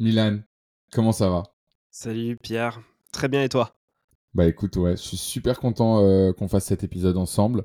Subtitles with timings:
[0.00, 0.40] Milan,
[0.90, 1.44] comment ça va?
[1.92, 2.80] Salut Pierre,
[3.12, 3.76] très bien et toi?
[4.34, 7.64] Bah écoute, ouais, je suis super content euh, qu'on fasse cet épisode ensemble.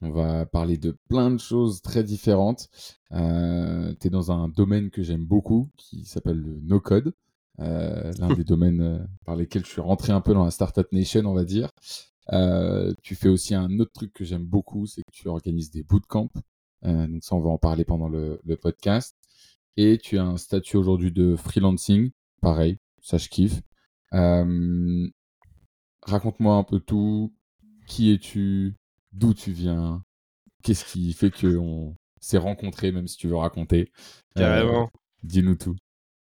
[0.00, 2.68] On va parler de plein de choses très différentes.
[3.12, 7.12] Euh, tu es dans un domaine que j'aime beaucoup qui s'appelle le no-code.
[7.60, 10.90] Euh, l'un des domaines euh, par lesquels je suis rentré un peu dans la Startup
[10.92, 11.70] Nation, on va dire.
[13.02, 16.30] Tu fais aussi un autre truc que j'aime beaucoup, c'est que tu organises des bootcamps.
[16.82, 19.14] Donc ça, on va en parler pendant le, le podcast.
[19.76, 22.10] Et tu as un statut aujourd'hui de freelancing.
[22.40, 23.60] Pareil, ça je kiffe.
[24.12, 25.08] Euh,
[26.02, 27.34] Raconte-moi un peu tout.
[27.86, 28.76] Qui es-tu?
[29.12, 30.02] D'où tu viens?
[30.62, 33.92] Qu'est-ce qui fait qu'on s'est rencontrés, même si tu veux raconter?
[34.34, 34.90] Carrément.
[35.22, 35.76] Dis-nous tout.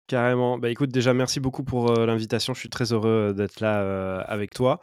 [0.08, 0.58] Carrément.
[0.58, 2.54] Bah écoute, déjà merci beaucoup pour euh, l'invitation.
[2.54, 4.80] Je suis très heureux euh, d'être là euh, avec toi.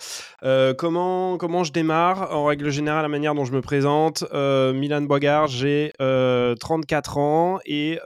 [0.77, 2.33] Comment comment je démarre?
[2.35, 7.59] En règle générale, la manière dont je me présente, Milan Boigard, j'ai euh, 34 ans
[7.65, 7.99] et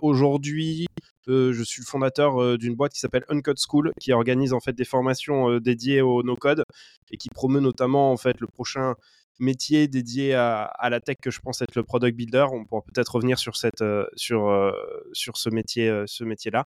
[0.00, 0.86] aujourd'hui.
[1.26, 4.84] je suis le fondateur d'une boîte qui s'appelle Uncode School, qui organise en fait des
[4.84, 6.64] formations dédiées au no-code
[7.10, 8.94] et qui promeut notamment en fait le prochain
[9.38, 12.46] métier dédié à, la tech que je pense être le product builder.
[12.52, 14.72] On pourra peut-être revenir sur cette euh, sur euh,
[15.12, 16.66] sur ce euh, ce métier là.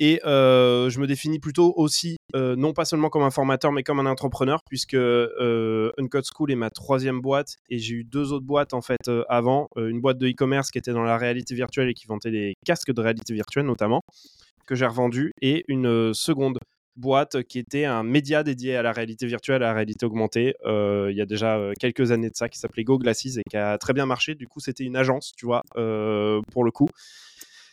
[0.00, 4.06] Et je me définis plutôt aussi, non pas seulement comme un formateur, mais comme un
[4.06, 8.74] entrepreneur, puisque euh, Uncode School est ma troisième boîte et j'ai eu deux autres boîtes
[8.74, 9.68] en fait avant.
[9.76, 12.92] Une boîte de e-commerce qui était dans la réalité virtuelle et qui vendait des casques
[12.92, 14.00] de réalité virtuelle notamment,
[14.66, 16.58] que j'ai revendu, et une seconde
[16.96, 21.08] boîte qui était un média dédié à la réalité virtuelle, à la réalité augmentée, euh,
[21.10, 23.56] il y a déjà euh, quelques années de ça, qui s'appelait Go Glasses et qui
[23.56, 24.34] a très bien marché.
[24.34, 26.88] Du coup, c'était une agence, tu vois, euh, pour le coup.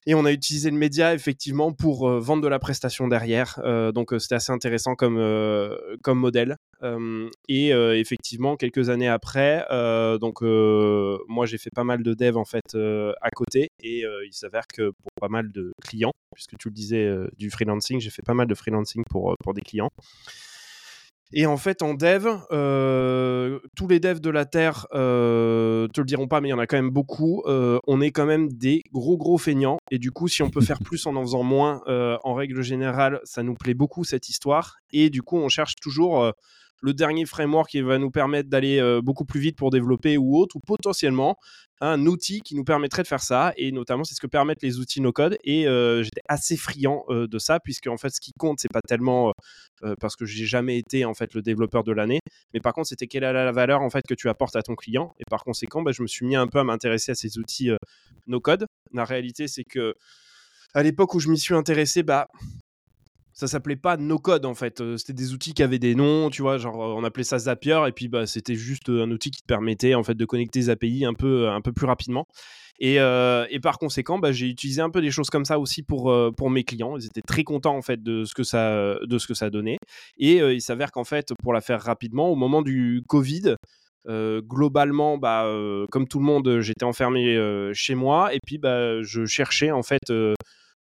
[0.05, 3.59] Et on a utilisé le média effectivement pour euh, vendre de la prestation derrière.
[3.63, 5.19] Euh, donc euh, c'était assez intéressant comme,
[6.01, 6.57] comme modèle.
[7.49, 9.65] Et effectivement, quelques années après,
[10.21, 13.69] donc moi j'ai fait pas mal de dev en fait à côté.
[13.83, 17.99] Et il s'avère que pour pas mal de clients, puisque tu le disais du freelancing,
[17.99, 19.89] j'ai fait pas mal de freelancing pour, pour des clients.
[21.31, 26.05] Et en fait, en dev, euh, tous les devs de la Terre euh, te le
[26.05, 27.43] diront pas, mais il y en a quand même beaucoup.
[27.45, 29.77] euh, on est quand même des gros gros feignants.
[29.91, 31.81] Et du coup, si on peut faire plus en en faisant moins,
[32.23, 34.77] en règle générale, ça nous plaît beaucoup cette histoire.
[34.91, 36.33] Et du coup, on cherche toujours
[36.81, 40.37] le dernier framework qui va nous permettre d'aller euh, beaucoup plus vite pour développer ou
[40.37, 41.37] autre, ou potentiellement
[41.81, 43.53] un outil qui nous permettrait de faire ça.
[43.57, 45.37] Et notamment, c'est ce que permettent les outils no-code.
[45.43, 48.71] Et euh, j'étais assez friand euh, de ça, puisque en fait, ce qui compte, c'est
[48.71, 49.33] pas tellement
[50.01, 52.19] parce que j'ai jamais été en fait le développeur de l'année,
[52.53, 54.75] mais par contre, c'était quelle est la valeur en fait que tu apportes à ton
[54.75, 55.15] client.
[55.19, 57.69] Et par conséquent, bah, je me suis mis un peu à m'intéresser à ces outils
[58.27, 58.65] no-code.
[58.93, 59.93] La réalité, c'est que
[60.73, 62.27] à l'époque où je m'y suis intéressé, bah
[63.39, 64.81] ça s'appelait pas no code en fait.
[64.81, 67.39] Euh, C'était des outils qui avaient des noms, tu vois, genre euh, on appelait ça
[67.39, 70.25] Zapier et puis bah c'était juste euh, un outil qui te permettait en fait de
[70.25, 72.25] connecter les API un peu un peu plus rapidement.
[72.81, 76.11] Et, euh, par conséquent, bah, j'ai utilisé un peu des choses comme ça aussi pour
[76.11, 76.97] euh, pour mes clients.
[76.97, 79.77] Ils étaient très contents en fait de ce que ça de ce que ça donnait.
[80.17, 83.55] Et euh, il s'avère qu'en fait, pour la faire rapidement, au moment du Covid,
[84.09, 88.57] euh, globalement, bah, euh, comme tout le monde, j'étais enfermé euh, chez moi et puis
[88.57, 90.33] bah, je cherchais en fait euh,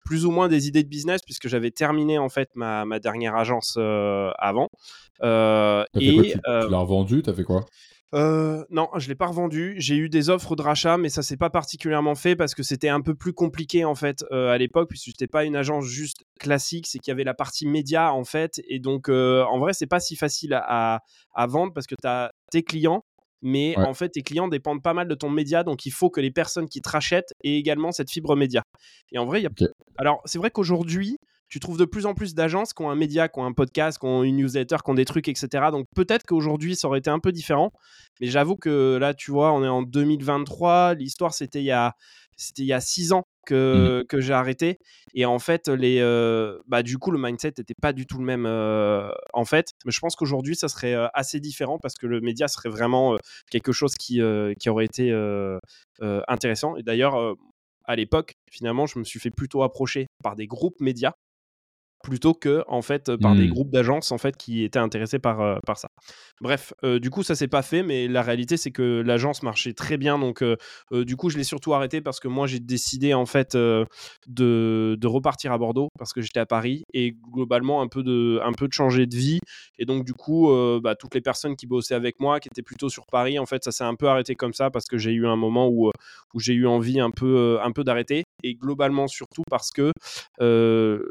[0.08, 3.36] plus ou moins des idées de business puisque j'avais terminé en fait ma, ma dernière
[3.36, 4.70] agence euh, avant.
[5.22, 7.66] Euh, quoi et Tu, euh, tu l'as revendu T'as fait quoi?
[8.16, 9.76] Euh, non, je l'ai pas revendu.
[9.80, 12.88] J'ai eu des offres de rachat, mais ça s'est pas particulièrement fait parce que c'était
[12.88, 16.24] un peu plus compliqué en fait euh, à l'époque, puisque c'était pas une agence juste
[16.40, 19.74] classique, c'est qu'il y avait la partie média en fait, et donc euh, en vrai
[19.74, 20.64] c'est pas si facile à,
[20.96, 21.02] à,
[21.36, 23.04] à vendre parce que tu as tes clients.
[23.42, 23.86] Mais Ouais.
[23.86, 26.32] en fait, tes clients dépendent pas mal de ton média, donc il faut que les
[26.32, 28.64] personnes qui te rachètent aient également cette fibre média.
[29.12, 29.50] Et en vrai, il y a...
[29.50, 29.68] Ok.
[29.98, 31.18] alors c'est vrai qu'aujourd'hui,
[31.50, 34.00] tu trouves de plus en plus d'agences qui ont un média, qui ont un podcast,
[34.00, 35.48] qui ont une newsletter, qui ont des trucs, etc.
[35.72, 37.72] Donc peut-être qu'aujourd'hui, ça aurait été un peu différent.
[38.20, 40.96] Mais j'avoue que là, tu vois, on est en 2023.
[40.96, 41.94] L'histoire, c'était il y a,
[42.36, 44.78] c'était il y a six ans que, que j'ai arrêté.
[45.14, 48.26] Et en fait, les, euh, bah, du coup, le mindset n'était pas du tout le
[48.26, 48.46] même.
[48.46, 52.22] euh, en fait, mais je pense qu'aujourd'hui, ça serait euh, assez différent parce que le
[52.22, 53.16] média serait vraiment
[53.50, 54.22] quelque chose qui,
[54.60, 55.12] qui aurait été
[56.28, 56.76] intéressant.
[56.76, 57.36] Et d'ailleurs,
[57.86, 61.14] à l'époque, finalement, je me suis fait plutôt approcher par des groupes médias
[62.04, 63.50] plutôt que en fait par des Hmm.
[63.50, 65.90] groupes d'agences en fait qui étaient intéressés par, euh, par ça.
[66.42, 69.74] Bref, euh, du coup ça s'est pas fait, mais la réalité c'est que l'agence marchait
[69.74, 70.56] très bien, donc euh,
[70.92, 73.84] euh, du coup je l'ai surtout arrêté parce que moi j'ai décidé en fait euh,
[74.28, 78.40] de, de repartir à Bordeaux parce que j'étais à Paris et globalement un peu de
[78.44, 79.40] un peu de changer de vie
[79.80, 82.62] et donc du coup euh, bah, toutes les personnes qui bossaient avec moi qui étaient
[82.62, 85.12] plutôt sur Paris en fait ça s'est un peu arrêté comme ça parce que j'ai
[85.12, 85.92] eu un moment où, euh,
[86.34, 89.92] où j'ai eu envie un peu euh, un peu d'arrêter et globalement surtout parce que
[90.42, 91.02] euh,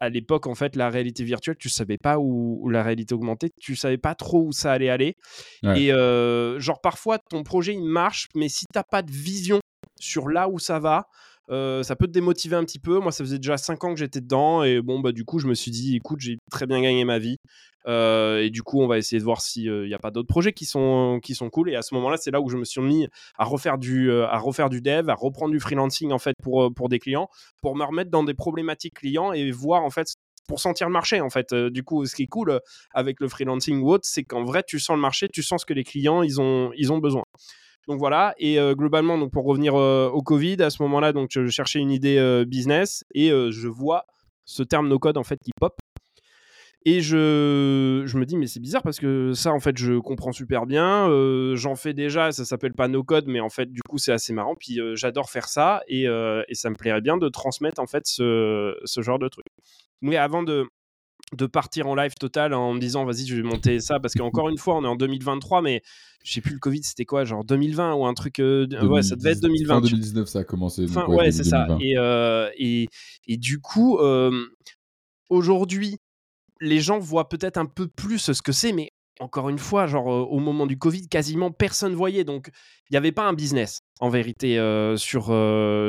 [0.00, 3.50] à l'époque, en fait, la réalité virtuelle, tu savais pas où, où la réalité augmentée,
[3.60, 5.16] tu savais pas trop où ça allait aller.
[5.62, 5.82] Ouais.
[5.82, 9.60] Et euh, genre, parfois, ton projet, il marche, mais si t'as pas de vision
[10.00, 11.08] sur là où ça va,
[11.48, 12.98] ça peut te démotiver un petit peu.
[12.98, 15.46] Moi, ça faisait déjà 5 ans que j'étais dedans et bon, bah, du coup, je
[15.46, 17.36] me suis dit, écoute, j'ai très bien gagné ma vie.
[17.86, 20.66] et du coup, on va essayer de voir s'il n'y a pas d'autres projets qui
[20.66, 21.70] sont, qui sont cool.
[21.70, 23.08] Et à ce moment-là, c'est là où je me suis mis
[23.38, 26.88] à refaire du, à refaire du dev, à reprendre du freelancing en fait pour, pour
[26.88, 27.28] des clients,
[27.60, 30.08] pour me remettre dans des problématiques clients et voir en fait
[30.48, 31.54] pour sentir le marché en fait.
[31.54, 32.60] du coup, ce qui est cool
[32.92, 35.66] avec le freelancing ou autre, c'est qu'en vrai, tu sens le marché, tu sens ce
[35.66, 37.22] que les clients ils ont, ils ont besoin.
[37.88, 41.78] Donc voilà, et globalement, donc pour revenir au Covid, à ce moment-là, donc je cherchais
[41.78, 44.04] une idée business et je vois
[44.44, 45.74] ce terme no code en fait qui pop.
[46.84, 50.32] Et je, je me dis, mais c'est bizarre parce que ça, en fait, je comprends
[50.32, 51.08] super bien.
[51.54, 54.34] J'en fais déjà, ça s'appelle pas no code, mais en fait, du coup, c'est assez
[54.34, 54.54] marrant.
[54.54, 58.76] Puis j'adore faire ça et, et, ça me plairait bien de transmettre en fait ce,
[58.84, 59.46] ce genre de truc.
[60.02, 60.68] Mais avant de,
[61.36, 64.48] de partir en live total en me disant vas-y je vais monter ça parce qu'encore
[64.48, 65.82] une fois on est en 2023 mais
[66.24, 69.14] je sais plus le Covid c'était quoi genre 2020 ou un truc euh, ouais ça
[69.14, 71.66] devait être 2020 fin 2019 ça a commencé ouais, c'est ça.
[71.80, 72.88] et, euh, et,
[73.26, 74.46] et, du coup euh,
[75.28, 75.98] aujourd'hui
[76.60, 78.90] les gens voient peut-être un peu plus ce que c'est mais
[79.20, 82.50] encore une fois genre au moment du Covid quasiment personne voyait donc
[82.88, 84.56] il n'y avait pas un business en vérité
[84.96, 85.24] sur,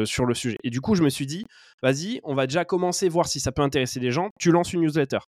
[0.05, 1.45] sur le sujet et du coup je me suis dit
[1.81, 4.29] vas-y, on va déjà commencer, voir si ça peut intéresser les gens.
[4.39, 5.19] Tu lances une newsletter.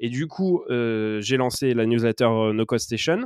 [0.00, 3.24] Et du coup, euh, j'ai lancé la newsletter euh, No Code Station,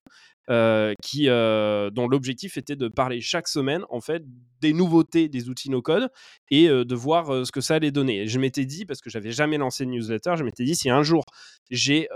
[0.51, 4.23] euh, qui, dont l'objectif était de parler chaque semaine, en fait,
[4.61, 6.09] des nouveautés des outils No Code
[6.51, 8.27] et de voir ce que ça allait donner.
[8.27, 11.03] je m'étais dit, parce que j'avais jamais lancé une newsletter, je m'étais dit, si un
[11.03, 11.25] jour
[11.71, 12.09] j'ai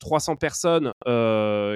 [0.00, 0.92] 300 personnes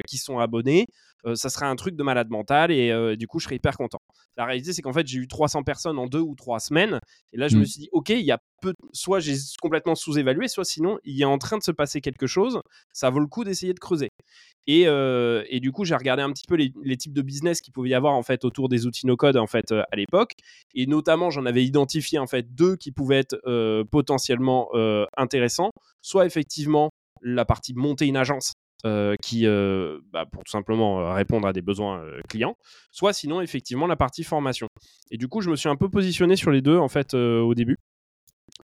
[0.07, 0.87] qui sont abonnées,
[1.35, 4.01] ça serait un truc de malade mental et du coup je serais hyper content.
[4.37, 7.01] La c'est qu'en fait j'ai eu 300 personnes en deux ou trois semaines.
[7.33, 7.67] Et là je me mmh.
[7.67, 11.25] suis dit ok il y a peu soit j'ai complètement sous-évalué soit sinon il est
[11.25, 12.61] en train de se passer quelque chose.
[12.93, 14.11] Ça vaut le coup d'essayer de creuser.
[14.67, 17.89] Et, et, du coup j'ai regardé un petit peu les, types de business qu'il pouvait
[17.89, 20.33] y avoir en fait autour des outils no code en fait à l'époque.
[20.75, 24.69] Et notamment j'en avais identifié en fait deux qui pouvaient être potentiellement
[25.17, 25.71] intéressants.
[26.03, 26.91] Soit effectivement
[27.23, 28.70] la partie monter une agence euh,
[29.23, 32.57] qui, euh, bah, pour tout simplement euh, répondre à des besoins clients,
[32.91, 34.69] soit sinon effectivement la partie formation.
[35.11, 37.55] Et du coup, je me suis un peu positionné sur les deux en fait au
[37.55, 37.77] début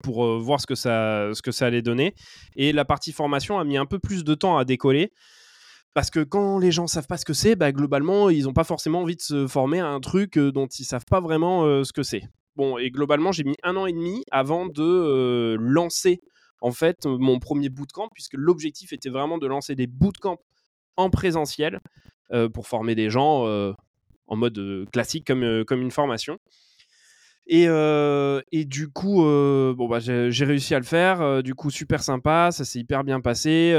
[0.03, 2.15] pour voir ce que, ça, ce que ça allait donner.
[2.57, 5.13] Et la partie formation a mis un peu plus de temps à décoller.
[5.95, 8.65] Parce que quand les gens savent pas ce que c'est, bah, globalement, ils n'ont pas
[8.65, 12.03] forcément envie de se former à un truc dont ils savent pas vraiment ce que
[12.03, 12.23] c'est.
[12.57, 16.21] Bon, et globalement, j'ai mis un an et demi avant de lancer
[16.63, 20.39] en fait mon premier bootcamp, puisque l'objectif était vraiment de lancer des bootcamps
[20.97, 21.81] en présentiel
[22.33, 23.73] euh, pour former des gens euh,
[24.27, 26.39] en mode euh, classique comme, comme une formation.
[27.49, 31.43] Et, et, du coup, bon, bah, j'ai réussi à le faire.
[31.43, 33.75] du coup, super sympa, ça s'est hyper bien passé.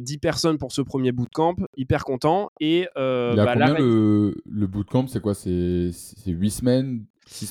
[0.00, 2.50] 10 personnes pour ce premier bootcamp, hyper content.
[2.60, 5.90] Et, bah, combien le, le bootcamp C'est quoi C'est
[6.24, 7.04] 8 semaines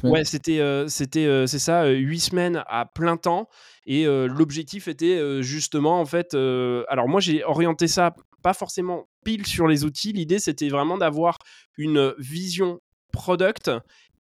[0.04, 3.48] Ouais, c'était, c'était, c'est ça, 8 semaines à plein temps.
[3.86, 8.14] Et l'objectif était justement, en fait, alors moi j'ai orienté ça
[8.44, 10.14] pas forcément pile sur les outils.
[10.14, 11.40] L'idée c'était vraiment d'avoir
[11.78, 12.80] une vision
[13.12, 13.72] product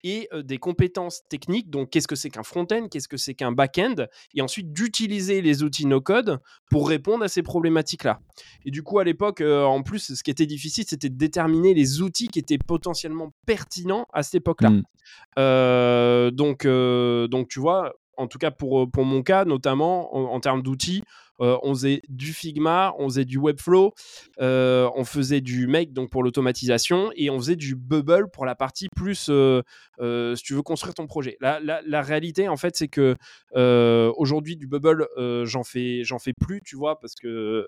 [0.03, 1.69] et des compétences techniques.
[1.69, 3.95] Donc, qu'est-ce que c'est qu'un front-end, qu'est-ce que c'est qu'un back-end,
[4.33, 6.39] et ensuite d'utiliser les outils no-code
[6.69, 8.19] pour répondre à ces problématiques-là.
[8.65, 12.01] Et du coup, à l'époque, en plus, ce qui était difficile, c'était de déterminer les
[12.01, 14.69] outils qui étaient potentiellement pertinents à cette époque-là.
[14.69, 16.31] Mmh.
[16.31, 21.03] donc, donc, tu vois, en tout cas pour, pour mon cas, notamment en termes d'outils,
[21.41, 23.93] euh, on faisait du Figma, on faisait du Webflow,
[24.39, 28.55] euh, on faisait du Make donc pour l'automatisation et on faisait du Bubble pour la
[28.55, 29.61] partie plus euh,
[30.35, 31.37] si tu veux construire ton projet.
[31.41, 33.15] La, la, réalité en fait c'est que
[33.53, 35.07] aujourd'hui du Bubble
[35.45, 37.67] j'en fais j'en fais plus tu vois parce que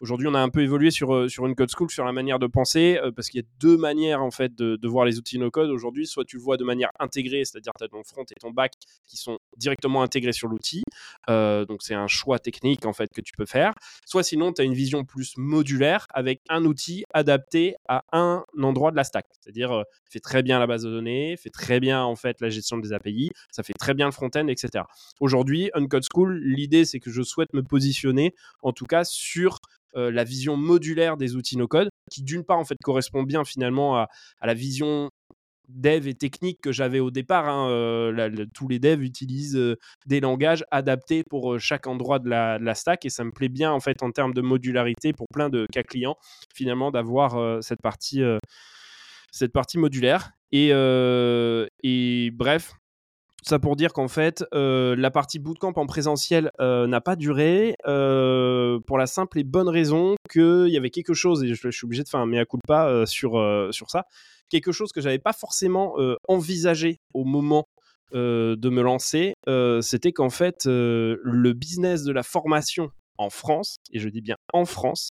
[0.00, 2.46] aujourd'hui on a un peu évolué sur sur une code school sur la manière de
[2.46, 5.70] penser parce qu'il y a deux manières en fait de, voir les outils no code
[5.70, 8.50] aujourd'hui soit tu le vois de manière intégrée c'est-à-dire tu as ton front et ton
[8.50, 8.72] back
[9.06, 10.82] qui sont directement intégrés sur l'outil
[11.28, 13.72] donc c'est un choix technique en fait que tu peux faire.
[14.04, 18.90] Soit sinon, tu as une vision plus modulaire avec un outil adapté à un endroit
[18.90, 19.26] de la stack.
[19.40, 22.48] C'est-à-dire, euh, fait très bien la base de données, fait très bien en fait la
[22.48, 24.84] gestion des API, ça fait très bien le front-end, etc.
[25.20, 29.58] Aujourd'hui, Uncode School, l'idée c'est que je souhaite me positionner en tout cas sur
[29.96, 33.96] euh, la vision modulaire des outils no-code, qui d'une part en fait correspond bien finalement
[33.96, 34.08] à,
[34.40, 35.10] à la vision
[35.68, 37.48] dev et technique que j'avais au départ.
[37.48, 42.28] Hein, euh, tous les devs utilisent euh, des langages adaptés pour euh, chaque endroit de
[42.28, 45.48] la, stack et ça me plaît bien en fait en termes de modularité pour plein
[45.48, 46.16] de cas clients
[46.54, 48.20] finalement d'avoir cette partie
[49.32, 50.68] cette partie modulaire et,
[51.82, 52.72] et bref
[53.48, 59.06] ça pour dire qu'en fait, la partie bootcamp en présentiel n'a pas duré pour la
[59.06, 62.20] simple et bonne raison qu'il y avait quelque chose, et je, suis obligé de faire
[62.20, 63.32] un mea culpa sur,
[63.70, 64.06] sur ça,
[64.48, 65.96] quelque chose que j'avais pas forcément
[66.28, 67.66] envisagé au moment
[68.12, 69.34] de me lancer,
[69.80, 74.64] c'était qu'en fait, le business de la formation en France, et je dis bien en
[74.64, 75.10] France,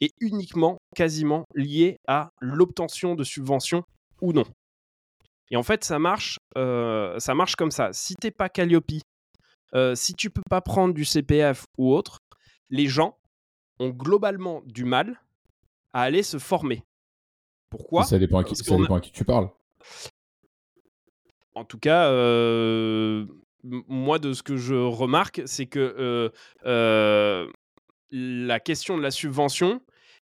[0.00, 3.82] est uniquement, quasiment lié à l'obtention de subventions
[4.20, 4.44] ou non.
[5.50, 7.92] Et en fait, ça marche, ça marche comme ça.
[7.92, 8.92] Si t'es pas Calliope,
[9.94, 12.20] si tu peux pas prendre du CPF ou autre,
[12.70, 13.18] les gens
[13.78, 15.20] ont globalement du mal
[15.92, 16.82] à aller se former.
[17.70, 18.04] Pourquoi?
[18.04, 19.50] Ça dépend à qui, ça dépend à qui tu parles.
[21.54, 22.10] En tout cas,
[23.62, 26.32] moi, de ce que je remarque, c'est que
[28.10, 29.82] la question de la subvention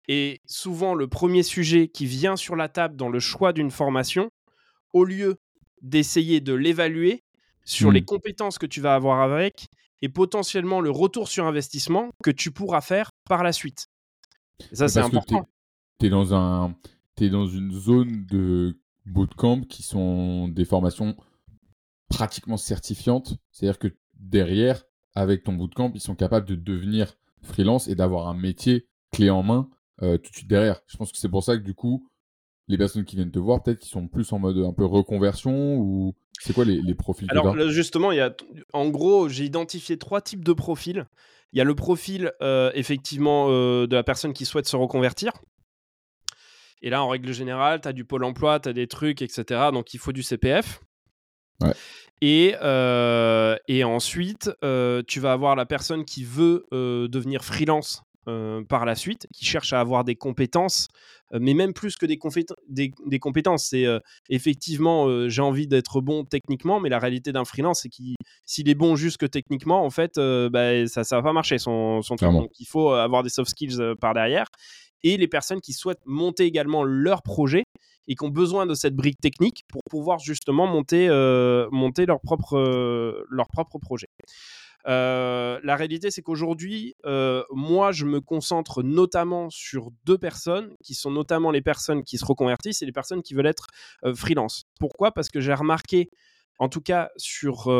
[0.10, 4.30] est souvent le premier sujet qui vient sur la table dans le choix d'une formation,
[4.94, 5.38] au lieu
[5.82, 7.24] d'essayer de l'évaluer
[7.66, 8.06] sur les mmh.
[8.06, 9.68] compétences que tu vas avoir avec
[10.02, 13.88] et potentiellement le retour sur investissement que tu pourras faire par la suite.
[14.72, 15.48] ça, c'est important.
[16.00, 16.76] Tu es, dans un,
[17.20, 21.16] es dans une zone de bootcamp qui sont des formations
[22.10, 23.38] pratiquement certifiantes.
[23.52, 24.84] C'est-à-dire que derrière,
[25.16, 29.44] avec ton bootcamp, ils sont capables de devenir freelance et d'avoir un métier clé en
[29.44, 29.70] main
[30.04, 30.82] euh, tout de suite derrière.
[30.88, 32.08] Je pense que c'est pour ça que du coup,
[32.68, 35.78] les personnes qui viennent te voir, peut-être qu'ils sont plus en mode un peu reconversion
[35.78, 38.34] ou c'est quoi les, profils Alors justement, il y a,
[38.74, 41.06] en gros, j'ai identifié trois types de profils.
[41.54, 45.32] Il y a le profil euh, effectivement euh, de la personne qui souhaite se reconvertir.
[46.82, 49.70] Et là, en règle générale, tu as du pôle emploi, tu as des trucs, etc.
[49.72, 50.82] Donc il faut du CPF.
[52.22, 54.52] Et, euh, et ensuite,
[55.08, 58.04] tu vas avoir la personne qui veut devenir freelance
[58.68, 60.88] par la suite, qui cherche à avoir des compétences
[61.34, 62.18] mais même plus que des,
[62.70, 63.66] des, compétences.
[63.66, 63.86] C'est
[64.30, 68.16] effectivement, j'ai envie d'être bon techniquement, mais la réalité d'un freelance, c'est qu'il
[68.46, 72.02] s'il est bon juste que techniquement, en fait, bah, ça ne va pas marcher son,
[72.02, 72.32] son truc.
[72.32, 74.48] Donc, il faut avoir des soft skills par derrière.
[75.04, 77.64] Et les personnes qui souhaitent monter également leur projet
[78.08, 81.10] et qui ont besoin de cette brique technique pour pouvoir justement monter,
[81.72, 84.08] monter leur, propre, leur propre projet.
[84.88, 90.94] Euh, la réalité, c'est qu'aujourd'hui, euh, moi, je me concentre notamment sur deux personnes, qui
[90.96, 93.68] sont notamment les personnes qui se reconvertissent et les personnes qui veulent être
[94.06, 94.64] euh, freelance.
[94.80, 95.12] Pourquoi?
[95.12, 96.10] Parce que j'ai remarqué,
[96.60, 97.72] en tout cas sur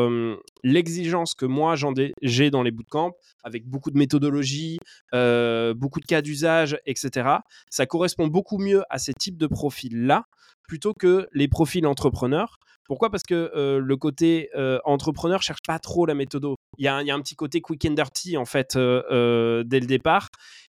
[0.64, 1.76] l'exigence que moi
[2.22, 4.78] j'ai dans les bootcamps, avec beaucoup de méthodologie,
[5.12, 7.38] beaucoup de cas d'usage, etc.,
[7.72, 10.26] ça correspond beaucoup mieux à ces types de profils-là
[10.68, 12.60] plutôt que les profils entrepreneurs.
[12.88, 13.10] Pourquoi?
[13.10, 14.50] Parce que le côté
[14.86, 16.46] entrepreneur cherche pas trop la méthode.
[16.78, 20.30] Il y, a un petit côté quick and dirty en fait dès le départ.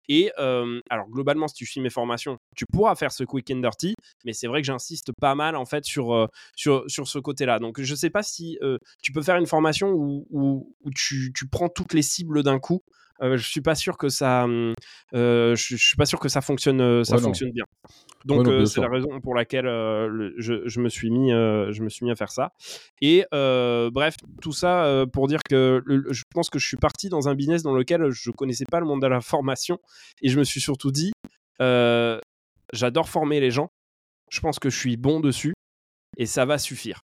[0.08, 3.94] Et alors globalement, si tu suis mes formations, tu pourras faire ce quick and dirty,
[4.24, 7.58] mais c'est vrai que j'insiste pas mal en fait sur, sur, sur ce côté-là.
[7.58, 8.58] Donc je sais pas si
[9.02, 12.82] tu peux faire une formation où, où, tu, tu, prends toutes les cibles d'un coup.
[13.20, 14.46] Je suis pas sûr que ça,
[15.12, 17.64] je, suis pas sûr que ça fonctionne, ça fonctionne bien.
[18.24, 22.10] Donc c'est la raison pour laquelle je, je, me suis mis, je me suis mis
[22.10, 22.52] à faire ça.
[23.00, 27.34] Et bref, tout ça pour dire que je pense que je suis parti dans un
[27.34, 29.78] business dans lequel je connaissais pas le monde de la formation
[30.22, 31.12] et je me suis surtout dit,
[32.72, 33.70] j'adore former les gens.
[34.30, 35.54] Je pense que je suis bon dessus
[36.16, 37.00] et ça va suffire.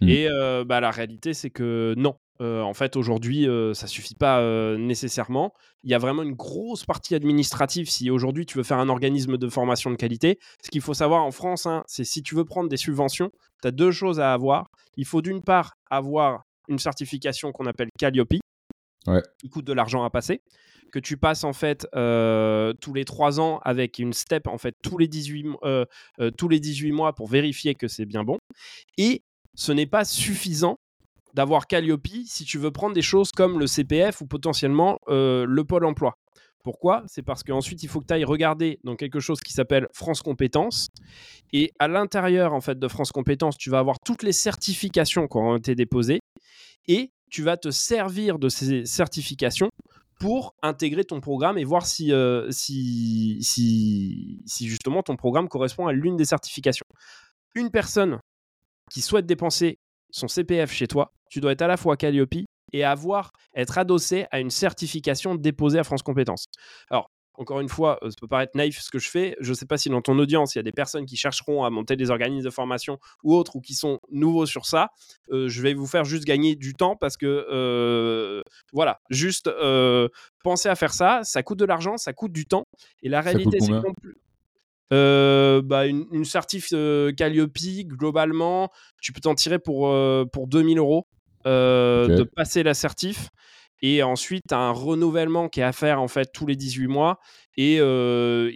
[0.00, 0.08] Mmh.
[0.08, 0.28] Et
[0.66, 2.16] bah, la réalité, c'est que non.
[2.42, 4.42] En fait, aujourd'hui, ça suffit pas
[4.76, 5.52] nécessairement.
[5.84, 9.36] Il y a vraiment une grosse partie administrative si aujourd'hui tu veux faire un organisme
[9.36, 10.38] de formation de qualité.
[10.62, 13.30] Ce qu'il faut savoir en France, hein, c'est si tu veux prendre des subventions,
[13.62, 14.66] tu as deux choses à avoir.
[14.96, 18.34] Il faut d'une part avoir une certification qu'on appelle Calliope,
[19.40, 20.42] qui coûte de l'argent à passer
[20.92, 24.98] que tu passes en fait tous les trois ans avec une step en fait tous
[24.98, 25.46] les 18,
[26.36, 28.36] tous les 18 mois pour vérifier que c'est bien bon.
[28.98, 29.22] Et
[29.54, 30.78] ce n'est pas suffisant
[31.34, 35.84] d'avoir Calliope si tu veux prendre des choses comme le CPF ou potentiellement le pôle
[35.84, 36.16] emploi.
[36.64, 37.02] Pourquoi?
[37.08, 40.22] C'est parce qu'ensuite, il faut que tu ailles regarder dans quelque chose qui s'appelle France
[40.22, 40.86] Compétences.
[41.52, 45.36] Et à l'intérieur en fait, de France Compétences, tu vas avoir toutes les certifications qui
[45.38, 46.20] ont été déposées.
[46.86, 49.70] Et tu vas te servir de ces certifications
[50.20, 52.12] pour intégrer ton programme et voir si,
[52.50, 56.86] si, si, si justement ton programme correspond à l'une des certifications.
[57.56, 58.20] Une personne
[58.88, 59.78] qui souhaite dépenser
[60.10, 62.34] son CPF chez toi, tu dois être à la fois Calliope
[62.74, 66.46] et avoir, être adossé à une certification déposée à France Compétences.
[66.90, 69.34] Alors, encore une fois, ça peut paraître naïf ce que je fais.
[69.40, 71.64] Je ne sais pas si dans ton audience, il y a des personnes qui chercheront
[71.64, 74.90] à monter des organismes de formation ou autres ou qui sont nouveaux sur ça.
[75.30, 78.42] je vais vous faire juste gagner du temps parce que,
[78.74, 79.50] voilà, juste
[80.44, 81.20] pensez à faire ça.
[81.24, 82.64] Ça coûte de l'argent, ça coûte du temps.
[83.02, 83.72] Et la réalité, c'est
[84.92, 88.70] euh, bah, une, une, certif euh, Calliope, globalement,
[89.00, 91.06] tu peux t'en tirer pour, euh, pour 2000 euros
[91.44, 93.30] de passer la certif.
[93.84, 97.18] Et ensuite, un renouvellement qui est à faire en fait tous les 18 mois
[97.56, 97.80] et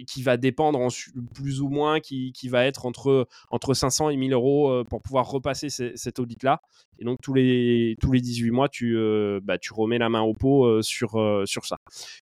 [0.07, 0.89] qui va dépendre en,
[1.35, 5.29] plus ou moins, qui, qui, va être entre, entre 500 et 1000 euros pour pouvoir
[5.29, 6.61] repasser cet audit-là.
[7.01, 8.97] Et donc, tous les, tous les 18 mois, tu,
[9.43, 11.79] bah, tu remets la main au pot sur, sur ça.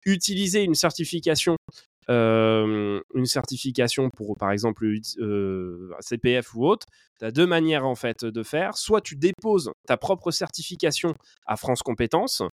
[0.05, 1.55] Utiliser une certification
[2.09, 4.87] une certification pour, par exemple,
[5.99, 6.87] CPF ou autre,
[7.19, 8.77] tu as deux manières en fait de faire.
[8.77, 11.13] Soit tu déposes ta propre certification
[11.45, 12.43] à France Compétences,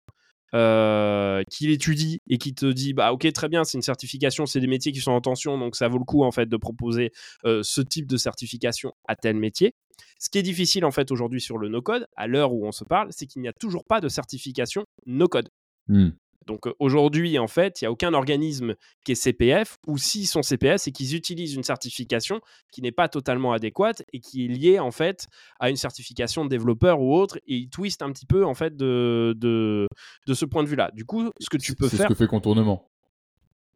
[0.55, 4.61] euh, qui l'étudie et qui te dit bah ok très bien c'est une certification c'est
[4.61, 7.11] des métiers qui sont en tension donc ça vaut le coup en fait de proposer
[7.43, 9.75] ce type de certification à tel métier
[10.21, 12.71] ce qui est difficile en fait aujourd'hui sur le no code à l'heure où on
[12.71, 15.49] se parle c'est qu'il n'y a toujours pas de certification no code
[15.89, 16.11] mmh.
[16.47, 18.75] Donc aujourd'hui, en fait, il n'y a aucun organisme
[19.05, 22.41] qui est CPF, ou s'ils sont CPF, c'est qu'ils utilisent une certification
[22.73, 25.27] qui n'est pas totalement adéquate et qui est liée en fait
[25.61, 28.77] à une certification de développeur ou autre, et ils twistent un petit peu en fait
[28.77, 29.89] de, de,
[30.27, 30.91] de ce point de vue-là.
[30.95, 31.99] Du coup, ce que tu peux faire...
[31.99, 32.89] C'est ce que fait contournement.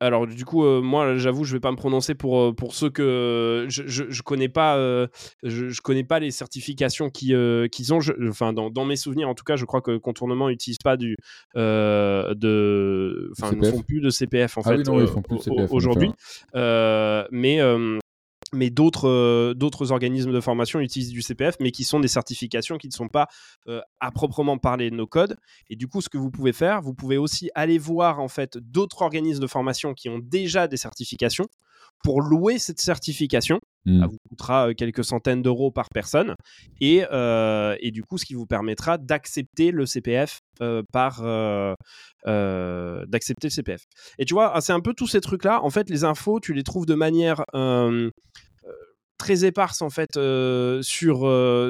[0.02, 2.88] Alors du coup, euh, moi, j'avoue, je vais pas me prononcer pour, euh, pour ceux
[2.88, 5.06] que je, je, connais pas, euh,
[5.42, 7.98] je, connais pas les certifications qu'ils ont.
[8.26, 11.16] Enfin, dans, dans, mes souvenirs, en tout cas, je crois que Contournement n'utilise pas du
[11.54, 14.88] de, enfin, ne font plus de CPF en ah fait
[15.70, 16.12] aujourd'hui.
[16.54, 17.60] mais
[18.52, 22.78] mais d'autres euh, d'autres organismes de formation utilisent du CPF, mais qui sont des certifications
[22.78, 23.28] qui ne sont pas
[23.68, 25.36] euh, à proprement parler nos codes.
[25.68, 28.58] Et du coup, ce que vous pouvez faire, vous pouvez aussi aller voir en fait
[28.58, 31.46] d'autres organismes de formation qui ont déjà des certifications
[32.02, 33.60] pour louer cette certification.
[33.86, 34.06] Ça mmh.
[34.06, 36.34] vous coûtera euh, quelques centaines d'euros par personne.
[36.80, 37.02] Et,
[37.80, 40.39] et, du coup, ce qui vous permettra d'accepter le CPF
[40.92, 41.22] par.
[42.26, 43.82] d'accepter le CPF.
[44.18, 45.62] Et tu vois, c'est un peu tous ces trucs-là.
[45.62, 47.44] En fait, les infos, tu les trouves de manière
[49.18, 50.12] très éparse en fait
[50.82, 51.18] sur,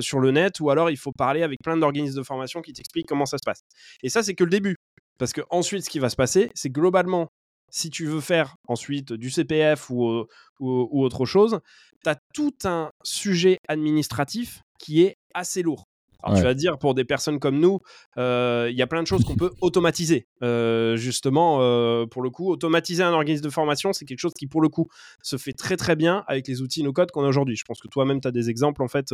[0.02, 3.09] sur le net ou alors il faut parler avec plein d'organismes de formation qui t'expliquent
[3.09, 3.61] comment ça se passe.
[4.02, 4.76] Et ça, c'est que le début.
[5.20, 7.28] Parce que ensuite, ce qui va se passer, c'est globalement,
[7.70, 10.25] si tu veux faire ensuite du CPF ou,
[10.61, 11.61] ou, autre chose,
[12.02, 15.85] tu as tout un sujet administratif qui est assez lourd.
[16.22, 17.80] Alors tu vas dire, pour des personnes comme nous,
[18.18, 20.26] euh, il y a plein de choses qu'on peut automatiser.
[20.42, 24.46] Euh, justement, euh, pour le coup, automatiser un organisme de formation, c'est quelque chose qui,
[24.46, 24.88] pour le coup,
[25.22, 27.56] se fait très très bien avec les outils no-code qu'on a aujourd'hui.
[27.56, 29.12] Je pense que toi-même, tu as des exemples en fait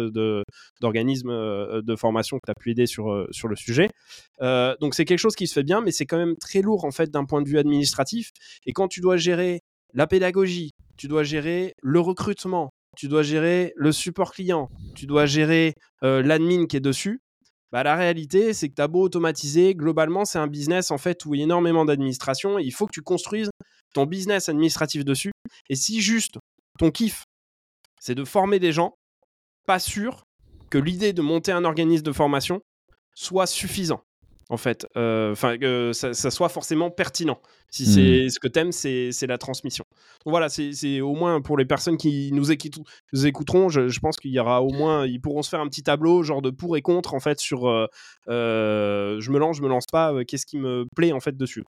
[0.80, 3.88] d'organismes de, formation que tu as pu aider sur, sur le sujet.
[4.40, 6.90] donc c'est quelque chose qui se fait bien, mais c'est quand même très lourd en
[6.90, 8.30] fait d'un point de vue administratif.
[8.66, 9.62] Et quand tu dois gérer
[9.94, 15.26] la pédagogie, tu dois gérer le recrutement, tu dois gérer le support client, tu dois
[15.26, 17.20] gérer l'admin qui est dessus.
[17.72, 21.24] Bah, la réalité, c'est que tu as beau automatiser, globalement, c'est un business en fait
[21.26, 23.50] où il y a énormément d'administration il faut que tu construises
[23.92, 25.32] ton business administratif dessus.
[25.68, 26.38] Et si juste
[26.78, 27.24] ton kiff,
[28.00, 28.94] c'est de former des gens,
[29.66, 30.24] pas sûr
[30.70, 32.60] que l'idée de monter un organisme de formation
[33.14, 34.02] soit suffisant
[34.48, 37.40] en fait, euh, enfin que ça, soit forcément pertinent.
[37.68, 37.86] Si mmh.
[37.86, 39.84] c'est ce que t'aimes, c'est la transmission.
[40.24, 44.38] Donc voilà, c'est au moins pour les personnes qui nous, écouteront, je, pense qu'il y
[44.38, 47.14] aura au moins, ils pourront se faire un petit tableau genre de pour et contre
[47.14, 47.86] en fait sur, euh,
[48.28, 51.64] euh, je me lance, je me lance pas, qu'est-ce qui me plaît en fait dessus.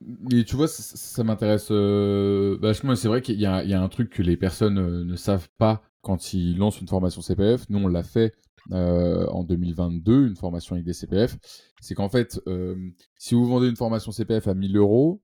[0.00, 2.94] Mais tu vois, ça, m'intéresse vachement.
[2.94, 6.34] C'est vrai qu'il y, y, a un truc que les personnes ne savent pas quand
[6.34, 7.62] ils lancent une formation CPF.
[7.70, 8.34] Nous, on l'a fait
[8.72, 11.36] euh, en 2022, une formation avec des CPF,
[11.80, 12.74] c'est qu'en fait, euh,
[13.16, 15.22] si vous vendez une formation CPF à 1000 euros,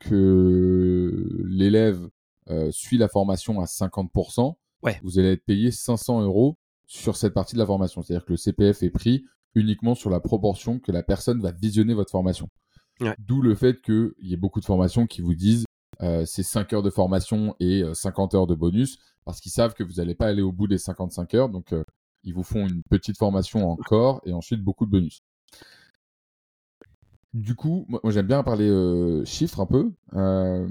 [0.00, 2.08] que l'élève
[2.50, 4.54] euh, suit la formation à 50%,
[5.02, 8.02] vous allez être payé 500 euros sur cette partie de la formation.
[8.02, 11.94] C'est-à-dire que le CPF est pris uniquement sur la proportion que la personne va visionner
[11.94, 12.48] votre formation.
[13.18, 15.64] D'où le fait qu'il y ait beaucoup de formations qui vous disent
[16.26, 19.94] c'est 5 heures de formation et 50 heures de bonus parce qu'ils savent que vous
[19.94, 21.48] n'allez pas aller au bout des 55 heures.
[21.48, 21.72] Donc,
[22.24, 25.22] ils vous font une petite formation encore et ensuite beaucoup de bonus.
[27.34, 29.92] Du coup, moi, j'aime bien parler euh, chiffres un peu.
[30.14, 30.68] Euh,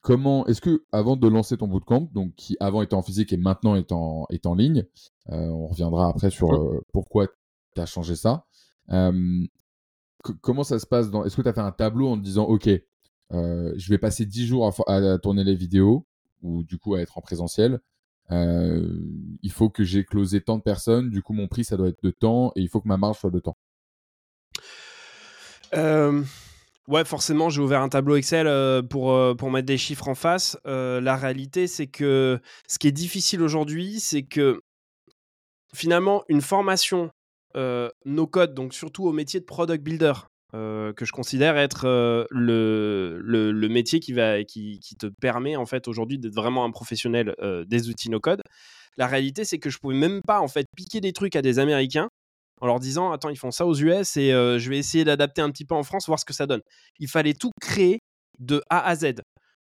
[0.00, 3.36] comment est-ce que avant de lancer ton bootcamp, donc qui avant était en physique et
[3.36, 4.84] maintenant est en, est en ligne,
[5.30, 7.28] euh, on reviendra après sur pourquoi
[7.76, 8.44] tu as changé ça.
[10.40, 12.44] comment ça se passe dans Est-ce que tu as fait un tableau en te disant
[12.44, 12.68] OK,
[13.30, 16.06] je vais passer 10 jours à, tourner les vidéos
[16.42, 17.80] ou du coup à être en présentiel
[18.30, 22.02] il faut que j'ai closé tant de personnes, du coup mon prix ça doit être
[22.02, 23.56] de temps et il faut que ma marge soit de temps.
[25.74, 26.22] Euh,
[26.88, 30.58] ouais, forcément, j'ai ouvert un tableau Excel euh, pour, pour mettre des chiffres en face.
[30.64, 34.60] la réalité, c'est que ce qui est difficile aujourd'hui, c'est que
[35.74, 37.10] finalement, une formation
[37.54, 40.12] no code, donc surtout au métier de product builder,
[40.52, 45.54] euh, que je considère être euh, le, le, métier qui, va, qui, qui, te permet
[45.54, 48.42] en fait aujourd'hui d'être vraiment un professionnel euh, des outils no code.
[48.96, 51.60] La réalité, c'est que je pouvais même pas en fait piquer des trucs à des
[51.60, 52.08] Américains
[52.60, 55.50] en leur disant attends ils font ça aux US et je vais essayer d'adapter un
[55.50, 56.62] petit peu en France voir ce que ça donne.
[56.98, 58.00] Il fallait tout créer
[58.40, 59.14] de A à Z.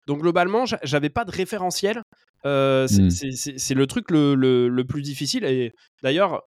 [0.07, 2.03] Donc globalement j'avais pas de référentiel.
[2.45, 2.87] Mmh.
[2.89, 5.73] C'est le truc le, le, plus difficile et
[6.03, 6.43] d'ailleurs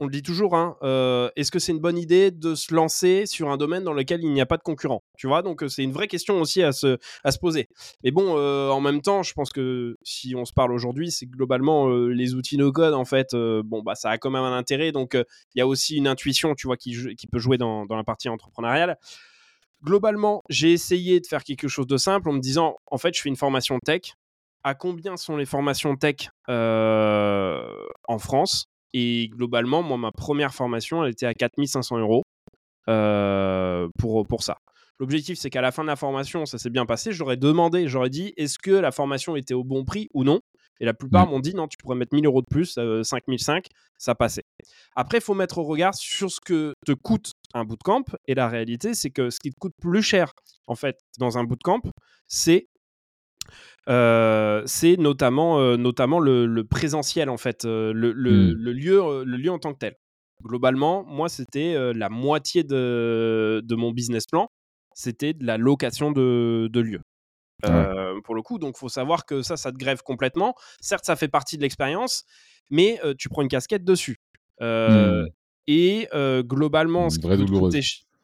[0.00, 3.24] on le dit toujours, hein, euh, est-ce que c'est une bonne idée de se lancer
[3.26, 5.02] sur un domaine dans lequel il n'y a pas de concurrent?
[5.16, 6.98] Tu vois, donc euh, c'est une vraie question aussi à se,
[7.40, 7.68] poser.
[8.04, 11.26] Mais bon, euh, en même temps, je pense que si on se parle aujourd'hui, c'est
[11.26, 14.92] globalement les outils no-code, en fait, bon, bah, ça a quand même un intérêt.
[14.92, 16.94] Donc, il y a aussi une intuition, tu vois, qui,
[17.30, 18.98] peut jouer dans, dans la partie entrepreneuriale.
[19.82, 23.22] Globalement, j'ai essayé de faire quelque chose de simple en me disant, en fait, je
[23.22, 24.14] fais une formation tech.
[24.64, 28.68] À combien sont les formations tech en France?
[28.92, 32.22] Et globalement, moi, ma première formation, elle était à 4500 euros
[32.88, 34.58] euh, pour, pour ça.
[34.98, 37.12] L'objectif, c'est qu'à la fin de la formation, ça s'est bien passé.
[37.12, 40.40] J'aurais demandé, j'aurais dit, est-ce que la formation était au bon prix ou non?
[40.80, 41.30] Et la plupart mmh.
[41.30, 43.60] m'ont dit, non, tu pourrais mettre 1000 euros de plus, 5005, euh,
[43.98, 44.44] ça passait.
[44.94, 48.04] Après, il faut mettre au regard sur ce que te coûte un bootcamp.
[48.26, 50.32] Et la réalité, c'est que ce qui te coûte plus cher,
[50.66, 51.80] en fait, dans un bootcamp,
[52.26, 52.68] c'est
[53.88, 59.50] euh, c'est notamment, euh, notamment le, présentiel, en fait, euh, le, le, lieu, le lieu
[59.50, 59.94] en tant que tel.
[60.42, 64.48] Globalement, moi, c'était la moitié de, de, mon business plan,
[64.94, 67.00] c'était de la location de, de lieux.
[68.24, 70.54] pour le coup, donc il faut savoir que ça, ça te grève complètement.
[70.80, 72.24] Certes, ça fait partie de l'expérience,
[72.70, 74.18] mais tu prends une casquette dessus.
[74.60, 75.26] Mmh.
[75.68, 76.08] Et
[76.42, 77.26] globalement, ce qui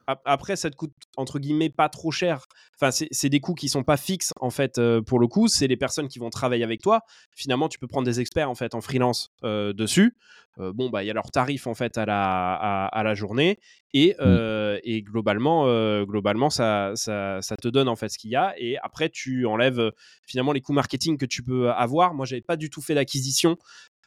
[0.07, 2.45] après, ça te coûte entre guillemets pas trop cher.
[2.79, 5.47] Enfin, c'est des coûts qui sont pas fixes en fait euh, pour le coup.
[5.47, 7.01] C'est les personnes qui vont travailler avec toi.
[7.31, 10.17] Finalement, tu peux prendre des experts en fait en freelance euh, dessus.
[10.59, 13.57] Euh, bon, bah il y a leur tarif en fait à la, à, la journée
[13.93, 14.79] et, mmh.
[14.83, 15.65] et globalement,
[16.03, 18.53] globalement ça, ça, ça, te donne en fait ce qu'il y a.
[18.57, 19.91] Et après, tu enlèves
[20.27, 22.13] finalement les coûts marketing que tu peux avoir.
[22.13, 23.57] Moi, j'avais pas du tout fait d'acquisition.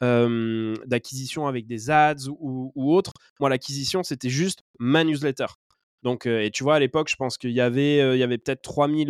[0.01, 3.13] d'acquisition avec des ads ou, ou autre.
[3.39, 5.47] Moi, l'acquisition, c'était juste ma newsletter.
[6.03, 8.23] Donc, euh, et tu vois, à l'époque, je pense qu'il y avait, euh, il y
[8.23, 9.07] avait peut-être 3000,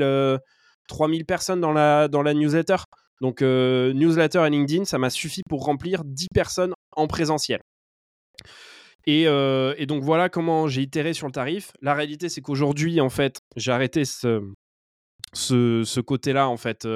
[0.87, 2.77] 3000 euh, personnes dans la, dans la newsletter.
[3.21, 7.61] Donc, newsletter et LinkedIn, ça m'a suffi pour remplir 10 personnes en présentiel.
[9.07, 9.25] Et,
[9.87, 11.71] donc voilà comment j'ai itéré sur le tarif.
[11.81, 14.41] La réalité, c'est qu'aujourd'hui, en fait, j'ai arrêté ce,
[15.33, 16.87] ce, ce côté-là, en fait,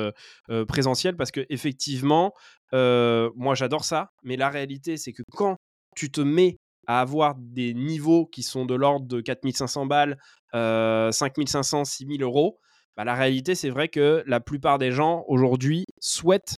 [0.68, 2.34] présentiel, parce que effectivement,
[2.72, 4.12] moi, j'adore ça.
[4.22, 5.58] Mais la réalité, c'est que quand
[5.96, 6.58] tu te mets
[6.92, 10.18] à avoir des niveaux qui sont de l'ordre de 4500 balles,
[10.54, 12.60] euh, 5500, 6000 euros,
[12.98, 16.58] bah, la réalité, c'est vrai que la plupart des gens aujourd'hui souhaitent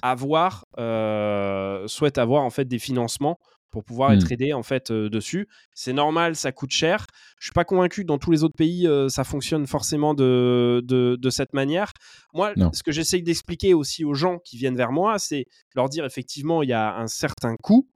[0.00, 3.38] avoir, euh, souhaitent avoir en fait des financements
[3.70, 4.32] pour pouvoir être mmh.
[4.32, 5.48] aidés en fait euh, dessus.
[5.74, 7.04] C'est normal, ça coûte cher.
[7.38, 10.80] Je suis pas convaincu que dans tous les autres pays euh, ça fonctionne forcément de,
[10.86, 11.92] de, cette manière.
[12.32, 15.44] Moi, ce que j'essaye d'expliquer aussi aux gens qui viennent vers moi, c'est
[15.74, 17.86] leur dire effectivement il y a un certain coût,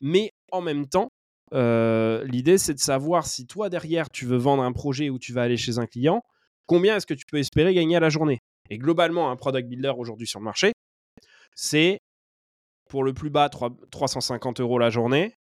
[0.00, 1.12] mais en même temps,
[1.52, 5.42] L'idée, c'est de savoir si toi, derrière, tu veux vendre un projet ou tu vas
[5.42, 6.22] aller chez un client,
[6.66, 8.40] combien est-ce que tu peux espérer gagner à la journée?
[8.70, 10.72] Et globalement, un product builder aujourd'hui sur le marché,
[11.54, 12.00] c'est
[12.88, 15.34] pour le plus bas 350 euros la journée.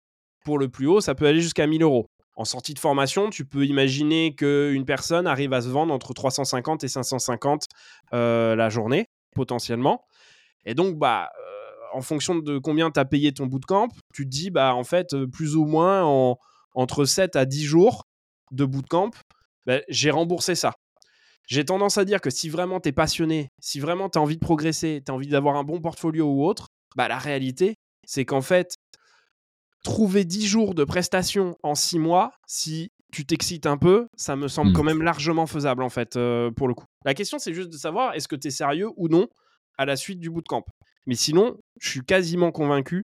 [0.44, 2.06] Pour le plus haut, ça peut aller jusqu'à 1000 euros.
[2.36, 6.84] En sortie de formation, tu peux imaginer qu'une personne arrive à se vendre entre 350
[6.84, 7.66] et 550
[8.12, 10.06] la journée, potentiellement.
[10.66, 11.32] Et donc, bah,
[11.96, 15.14] en fonction de combien tu as payé ton bootcamp, tu te dis, bah, en fait,
[15.14, 16.38] euh, plus ou moins en,
[16.74, 18.04] entre 7 à 10 jours
[18.52, 19.12] de bootcamp,
[19.66, 20.74] bah, j'ai remboursé ça.
[21.48, 24.36] J'ai tendance à dire que si vraiment tu es passionné, si vraiment tu as envie
[24.36, 28.26] de progresser, tu as envie d'avoir un bon portfolio ou autre, bah, la réalité, c'est
[28.26, 28.76] qu'en fait,
[29.84, 34.50] trouver 10 jours de prestations en 6 mois, si tu t'excites un peu, ça me
[34.50, 34.74] semble mmh.
[34.74, 36.86] quand même largement faisable en fait, euh, pour le coup.
[37.06, 39.28] La question, c'est juste de savoir est-ce que tu es sérieux ou non
[39.78, 40.66] à la suite du bootcamp?
[41.06, 43.04] Mais sinon, je suis quasiment convaincu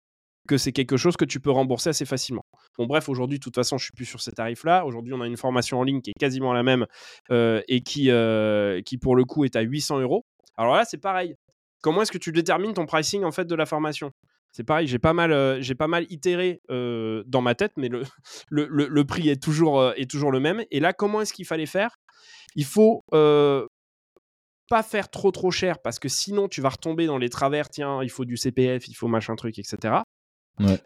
[0.49, 2.45] que c'est quelque chose que tu peux rembourser assez facilement.
[2.79, 4.85] Bon, bref, aujourd'hui, de toute façon, je suis plus sur ces tarifs-là.
[4.85, 6.87] Aujourd'hui, on a une formation en ligne qui est quasiment la même
[7.31, 10.25] euh, et qui, euh, qui, pour le coup, est à 800 euros.
[10.57, 11.35] Alors là, c'est pareil.
[11.83, 14.11] Comment est-ce que tu détermines ton pricing en fait de la formation?
[14.51, 17.89] C'est pareil, j'ai pas mal, euh, j'ai pas mal itéré dans ma tête, mais
[18.51, 20.65] le, le, le, prix est toujours, est toujours le même.
[20.71, 21.97] Et là, comment est-ce qu'il fallait faire?
[22.57, 23.03] Il faut
[24.69, 28.03] pas faire trop trop cher parce que sinon tu vas retomber dans les travers, tiens,
[28.03, 29.97] il faut du CPF, il faut machin truc, etc.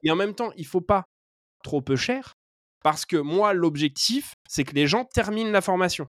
[0.03, 1.05] Et en même temps, il faut pas
[1.65, 2.35] trop peu cher
[2.83, 6.07] parce que moi, l'objectif, c'est que les gens terminent la formation.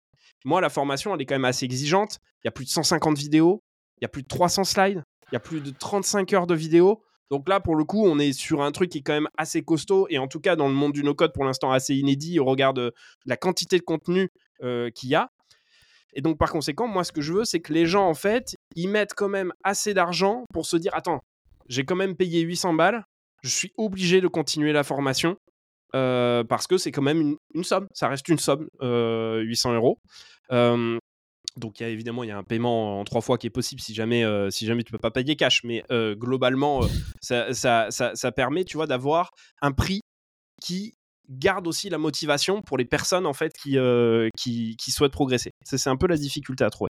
[0.46, 2.20] Moi, la formation, elle est quand même assez exigeante.
[2.44, 3.64] Il y a plus de 150 vidéos,
[4.00, 6.56] il y a plus de 300 slides, il y a plus de 35 heures de
[6.56, 7.02] vidéos.
[7.30, 9.62] Donc là, pour le coup, on est sur un truc qui est quand même assez
[9.64, 12.46] costaud et en tout cas dans le monde du no-code pour l'instant assez inédit au
[12.46, 12.94] regard de
[13.26, 14.30] la quantité de contenu
[14.64, 15.30] euh, qu'il y a.
[16.18, 18.56] Et donc, par conséquent, moi, ce que je veux, c'est que les gens, en fait,
[18.76, 21.22] ils mettent quand même assez d'argent pour se dire Attends,
[21.70, 23.04] j'ai quand même payé 800 balles,
[23.44, 25.38] je suis obligé de continuer la formation.
[25.94, 30.00] parce que c'est quand même une, somme, ça reste une somme, 800 euros.
[30.50, 33.52] donc il y a évidemment il y a un paiement en trois fois qui est
[33.52, 35.84] possible si jamais si jamais tu peux pas payer cash, mais
[36.16, 36.82] globalement
[37.22, 40.02] ça, ça, ça, permet tu vois d'avoir un prix
[40.62, 40.94] qui
[41.30, 43.78] garde aussi la motivation pour les personnes en fait qui,
[44.38, 45.52] qui, qui souhaitent progresser.
[45.64, 46.90] C'est un peu la difficulté à trouver.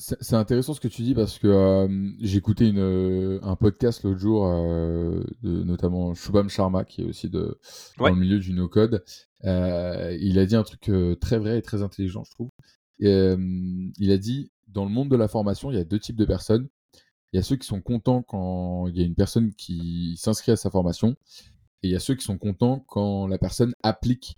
[0.00, 4.18] C'est intéressant ce que tu dis parce que euh, j'ai écouté euh, un podcast l'autre
[4.18, 7.60] jour, euh, de, notamment Shubham Sharma, qui est aussi de,
[7.98, 9.04] dans le milieu du no-code.
[9.44, 10.90] il a dit un truc
[11.20, 12.48] très vrai et très intelligent, je trouve.
[12.98, 16.24] il a dit, dans le monde de la formation, il y a deux types de
[16.24, 16.68] personnes.
[17.32, 20.52] Il y a ceux qui sont contents quand il y a une personne qui s'inscrit
[20.52, 21.14] à sa formation,
[21.82, 24.36] et il y a ceux qui sont contents quand la personne applique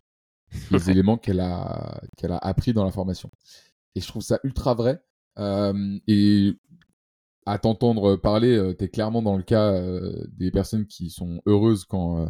[0.70, 3.30] les éléments qu'elle a, qu'elle a appris dans la formation.
[3.94, 5.02] Et je trouve ça ultra vrai.
[5.38, 6.52] Euh, et
[7.46, 11.40] à t'entendre parler, euh, tu es clairement dans le cas euh, des personnes qui sont
[11.46, 12.28] heureuses quand,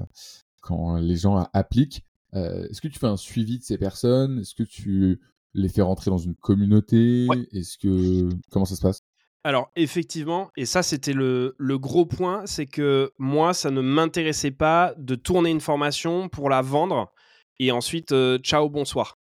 [0.61, 2.05] quand les gens appliquent.
[2.35, 4.38] Est-ce que tu fais un suivi de ces personnes?
[4.38, 5.20] Est-ce que tu
[5.53, 7.27] les fais rentrer dans une communauté?
[7.53, 9.03] Est-ce que comment ça se passe?
[9.45, 14.95] Alors effectivement, et ça c'était le, gros point, c'est que moi ça ne m'intéressait pas
[14.99, 17.13] de tourner une formation pour la vendre
[17.59, 19.17] et ensuite ciao bonsoir.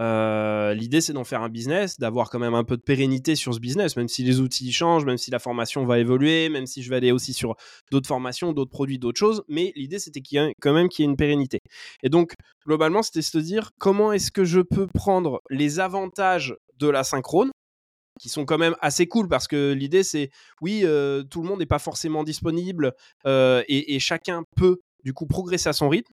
[0.00, 3.54] Euh, l'idée, c'est d'en faire un business, d'avoir quand même un peu de pérennité sur
[3.54, 6.82] ce business, même si les outils changent, même si la formation va évoluer, même si
[6.82, 7.54] je vais aller aussi sur
[7.92, 9.44] d'autres formations, d'autres produits, d'autres choses.
[9.48, 11.60] Mais l'idée, c'était qu'il y quand même qu'il y ait une pérennité.
[12.02, 12.34] Et donc,
[12.66, 17.52] globalement, c'était se dire comment est-ce que je peux prendre les avantages de la synchrone
[18.24, 20.30] qui sont quand même assez cool parce que l'idée c'est
[20.62, 22.94] oui euh, tout le monde n'est pas forcément disponible
[23.26, 26.10] euh, et, et, chacun peut du coup progresser à son rythme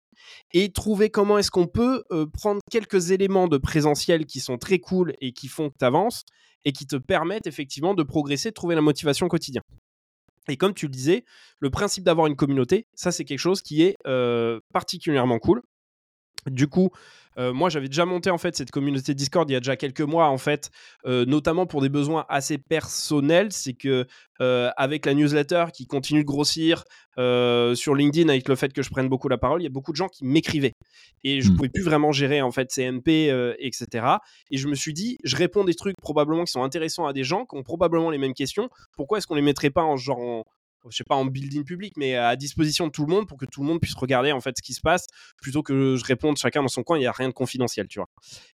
[0.53, 5.15] et trouver comment est-ce qu'on peut prendre quelques éléments de présentiel qui sont très cool
[5.19, 6.25] et qui font que tu avances
[6.63, 9.63] et qui te permettent effectivement de progresser, de trouver la motivation au quotidien.
[10.47, 11.25] Et comme tu le disais,
[11.59, 13.95] le principe d'avoir une communauté, ça c'est quelque chose qui est
[14.71, 15.63] particulièrement cool.
[16.49, 16.91] Du coup,
[17.37, 20.01] euh, moi, j'avais déjà monté en fait cette communauté Discord il y a déjà quelques
[20.01, 20.69] mois en fait,
[21.05, 23.51] euh, notamment pour des besoins assez personnels.
[23.51, 24.05] C'est que
[24.41, 26.83] euh, avec la newsletter qui continue de grossir
[27.17, 29.91] sur LinkedIn, avec le fait que je prenne beaucoup la parole, il y a beaucoup
[29.91, 30.73] de gens qui m'écrivaient
[31.23, 31.55] et je ne mmh.
[31.55, 34.05] pouvais plus vraiment gérer en fait ces MP, etc.
[34.51, 37.23] Et je me suis dit, je réponds des trucs probablement qui sont intéressants à des
[37.23, 38.69] gens qui ont probablement les mêmes questions.
[38.97, 40.45] Pourquoi est-ce qu'on les mettrait pas en genre en,
[40.89, 43.45] je sais pas en building public, mais à disposition de tout le monde pour que
[43.45, 45.07] tout le monde puisse regarder en fait ce qui se passe,
[45.41, 46.97] plutôt que je réponde chacun dans son coin.
[46.97, 48.09] Il n'y a rien de confidentiel, tu vois.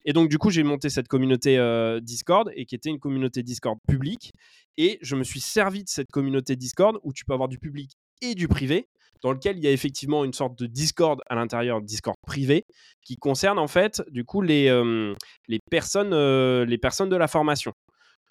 [0.06, 3.44] Et donc du coup, j'ai monté cette communauté euh, Discord et qui était une communauté
[3.44, 4.34] Discord publique.
[4.78, 7.91] Et je me suis servi de cette communauté Discord où tu peux avoir du public
[8.22, 8.88] et du privé,
[9.22, 12.65] dans lequel il y a effectivement une sorte de Discord à l'intérieur, Discord privé,
[13.04, 15.13] qui concerne en fait du coup les, euh,
[15.48, 17.74] les, personnes, euh, les personnes de la formation.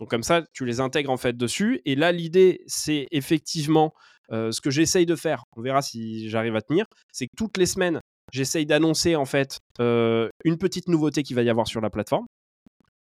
[0.00, 1.82] Donc comme ça, tu les intègres en fait dessus.
[1.84, 3.92] Et là, l'idée, c'est effectivement
[4.32, 5.44] euh, ce que j'essaye de faire.
[5.56, 6.86] On verra si j'arrive à tenir.
[7.12, 8.00] C'est que toutes les semaines,
[8.32, 12.24] j'essaye d'annoncer en fait euh, une petite nouveauté qu'il va y avoir sur la plateforme.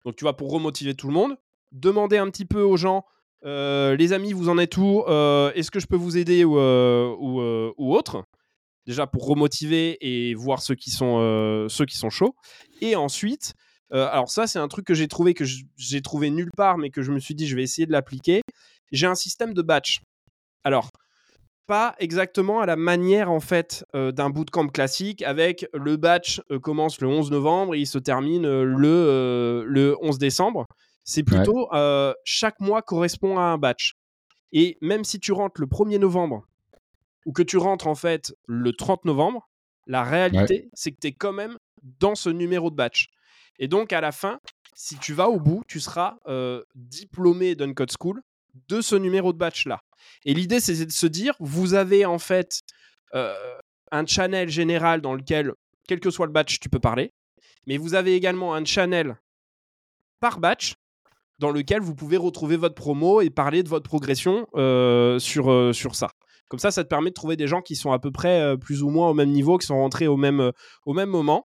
[0.05, 1.37] Donc tu vois, pour remotiver tout le monde,
[1.73, 3.05] demander un petit peu aux gens,
[3.45, 5.03] euh, les amis, vous en êtes où
[5.55, 7.41] Est-ce que je peux vous aider ou, ou,
[7.79, 8.23] ou autre?
[8.85, 12.35] Déjà pour remotiver et voir ceux qui sont, ceux qui sont chauds.
[12.81, 13.55] Et ensuite,
[13.93, 15.45] euh, alors ça, c'est un truc que j'ai trouvé que
[15.77, 18.43] j'ai trouvé nulle part, mais que je me suis dit je vais essayer de l'appliquer.
[18.91, 20.01] J'ai un système de batch.
[20.65, 20.91] Alors,
[21.67, 26.59] pas exactement à la manière en fait euh, d'un bootcamp classique avec le batch euh,
[26.59, 30.67] commence le 11 novembre et il se termine le, le 11 décembre.
[31.05, 31.69] C'est plutôt
[32.25, 33.95] chaque mois correspond à un batch.
[34.53, 36.47] Et même si tu rentres le 1er novembre
[37.25, 39.49] ou que tu rentres en fait le 30 novembre,
[39.87, 41.59] la réalité c'est que tu es quand même
[41.99, 43.09] dans ce numéro de batch.
[43.59, 44.39] Et donc, à la fin,
[44.75, 48.23] si tu vas au bout, tu seras euh, diplômé d'Uncode School
[48.69, 49.81] de ce numéro de batch-là.
[50.25, 52.61] Et l'idée, c'est de se dire, vous avez en fait
[53.93, 55.53] un channel général dans lequel,
[55.87, 57.13] quel que soit le batch, tu peux parler.
[57.67, 59.17] Mais vous avez également un channel
[60.21, 60.75] par batch
[61.39, 64.47] dans lequel vous pouvez retrouver votre promo et parler de votre progression
[65.19, 66.11] sur, ça.
[66.49, 68.83] Comme ça, ça te permet de trouver des gens qui sont à peu près plus
[68.83, 70.53] ou moins au même niveau, qui sont rentrés au même
[70.87, 71.45] moment.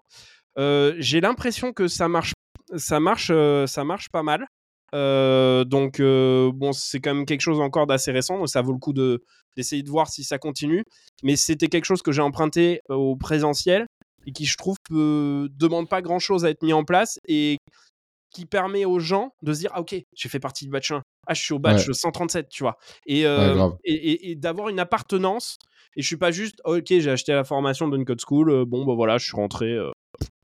[0.58, 2.34] Euh, j'ai l'impression que ça marche,
[2.76, 4.46] ça marche, euh, ça marche pas mal.
[4.94, 8.80] Euh, donc bon, c'est quand même quelque chose encore d'assez récent, donc ça vaut le
[8.80, 9.24] coup de
[9.58, 10.84] d'essayer de voir si ça continue.
[11.24, 13.86] Mais c'était quelque chose que j'ai emprunté au présentiel
[14.26, 17.58] et qui je trouve ne demande pas grand chose à être mis en place et
[18.32, 21.02] qui permet aux gens de se dire ah ok j'ai fait partie du batch 1
[21.28, 25.58] ah je suis au batch 137 tu vois et, et, et, d'avoir une appartenance
[25.96, 29.18] et je suis pas juste ok j'ai acheté la formation d'Uncode School bon bah voilà
[29.18, 29.78] je suis rentré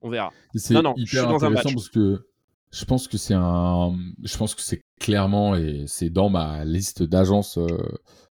[0.02, 0.32] on verra.
[0.56, 2.26] C'est hyper intéressant parce que
[2.72, 7.04] je pense que c'est un, je pense que c'est clairement et c'est dans ma liste
[7.04, 7.68] d'agences, euh,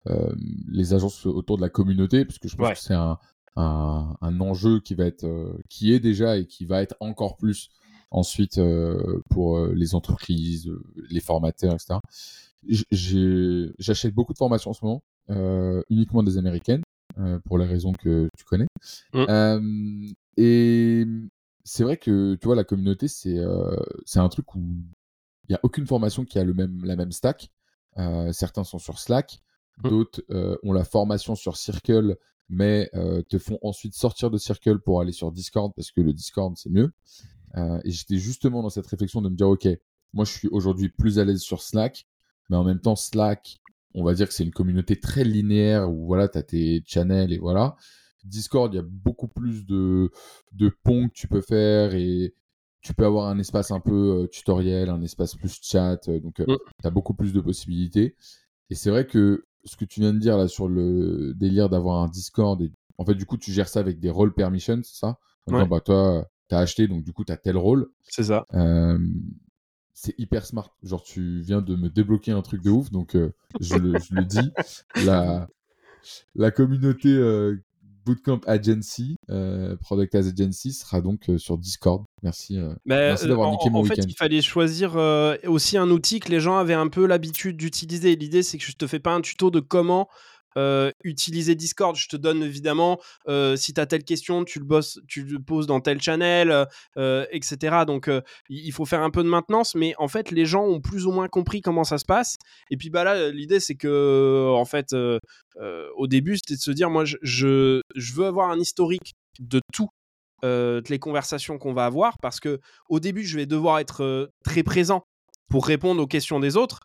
[0.08, 0.36] euh,
[0.70, 3.18] les agences autour de la communauté, parce que je pense que c'est un,
[3.56, 5.26] un, enjeu qui va être,
[5.70, 7.70] qui est déjà et qui va être encore plus
[8.12, 8.60] ensuite
[9.30, 10.70] pour les entreprises,
[11.10, 12.00] les formateurs, etc.
[13.80, 15.04] J'achète beaucoup de formations en ce moment,
[15.90, 16.84] uniquement des américaines,
[17.46, 18.68] pour les raisons que tu connais.
[19.14, 20.12] Mmh.
[20.38, 21.06] et
[21.66, 23.38] c'est vrai que tu vois la communauté c'est
[24.06, 27.12] c'est un truc où il n'y a aucune formation qui a le même la même
[27.12, 27.52] stack.
[28.32, 29.42] certains sont sur Slack,
[29.84, 29.90] mmh.
[29.90, 30.24] d'autres
[30.64, 32.90] ont la formation sur Circle mais
[33.30, 36.70] te font ensuite sortir de Circle pour aller sur Discord parce que le Discord c'est
[36.70, 36.94] mieux.
[37.58, 39.68] et j'étais justement dans cette réflexion de me dire ok,
[40.14, 42.08] moi je suis aujourd'hui plus à l'aise sur Slack,
[42.50, 43.60] mais en même temps Slack,
[43.96, 47.34] on va dire que c'est une communauté très linéaire où voilà, tu as tes channels
[47.34, 47.76] et voilà.
[48.26, 50.12] Discord, il y a beaucoup plus de,
[50.52, 52.34] de ponts que tu peux faire et
[52.82, 56.46] tu peux avoir un espace un peu tutoriel, un espace plus chat, donc mm.
[56.46, 58.16] tu as beaucoup plus de possibilités.
[58.70, 62.04] Et c'est vrai que ce que tu viens de dire là sur le délire d'avoir
[62.04, 62.72] un Discord, et...
[63.00, 65.18] en fait, du coup, tu gères ça avec des role permissions, c'est ça?
[65.48, 67.88] Bah, toi, tu as acheté, donc du coup, tu as tel rôle.
[68.04, 68.46] C'est ça.
[69.94, 70.70] c'est hyper smart.
[70.84, 73.18] Genre, tu viens de me débloquer un truc de ouf, donc
[73.60, 74.52] je, le, je, le, dis.
[75.06, 75.48] La,
[76.36, 77.10] la communauté
[78.06, 82.06] Bootcamp Agency, euh, Product as Agency, sera donc euh, sur Discord.
[82.22, 83.94] Merci, euh, merci d'avoir niqué mon week-end.
[83.94, 84.96] En fait, il fallait choisir
[85.46, 88.16] aussi un outil que les gens avaient un peu l'habitude d'utiliser.
[88.16, 90.08] L'idée, c'est que je te fais pas un tuto de comment
[90.58, 91.96] euh, utiliser Discord.
[91.96, 96.02] Je te donne évidemment, euh, si tu as telle question, tu le, poses dans tel
[96.02, 96.66] channel,
[96.98, 97.84] euh, etc.
[97.86, 98.10] Donc
[98.50, 101.12] il faut faire un peu de maintenance, mais en fait, les gens ont plus ou
[101.12, 102.38] moins compris comment ça se passe.
[102.72, 104.96] Et puis bah là, l'idée, c'est que, en fait,
[105.98, 107.82] au début, c'était de se dire, moi, je,
[108.14, 109.90] veux avoir un historique de tout
[110.42, 114.62] toutes les conversations qu'on va avoir parce que au début je vais devoir être très
[114.62, 115.04] présent
[115.50, 116.82] pour répondre aux questions des autres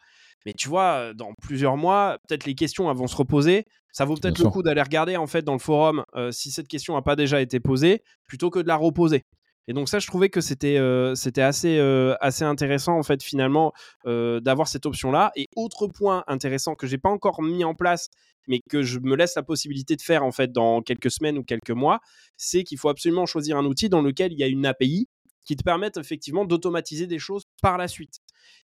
[0.47, 3.67] mais tu vois, dans plusieurs mois, peut-être les questions vont se reposer.
[3.93, 6.95] Ça vaut peut-être le coup d'aller regarder en fait dans le forum si cette question
[6.95, 9.25] n'a pas déjà été posée, plutôt que de la reposer.
[9.69, 10.79] Et donc ça, je trouvais que c'était
[11.15, 11.79] c'était assez
[12.21, 13.73] assez intéressant en fait finalement
[14.05, 15.33] d'avoir cette option-là.
[15.37, 18.09] Et autre point intéressant que j'ai pas encore mis en place,
[18.49, 21.45] mais que je me laisse la possibilité de faire en fait dans quelques semaines ou
[21.45, 22.01] quelques mois,
[22.37, 25.09] c'est qu'il faut absolument choisir un outil dans lequel il y a une API
[25.45, 28.21] qui te permettent effectivement d'automatiser des choses par la suite.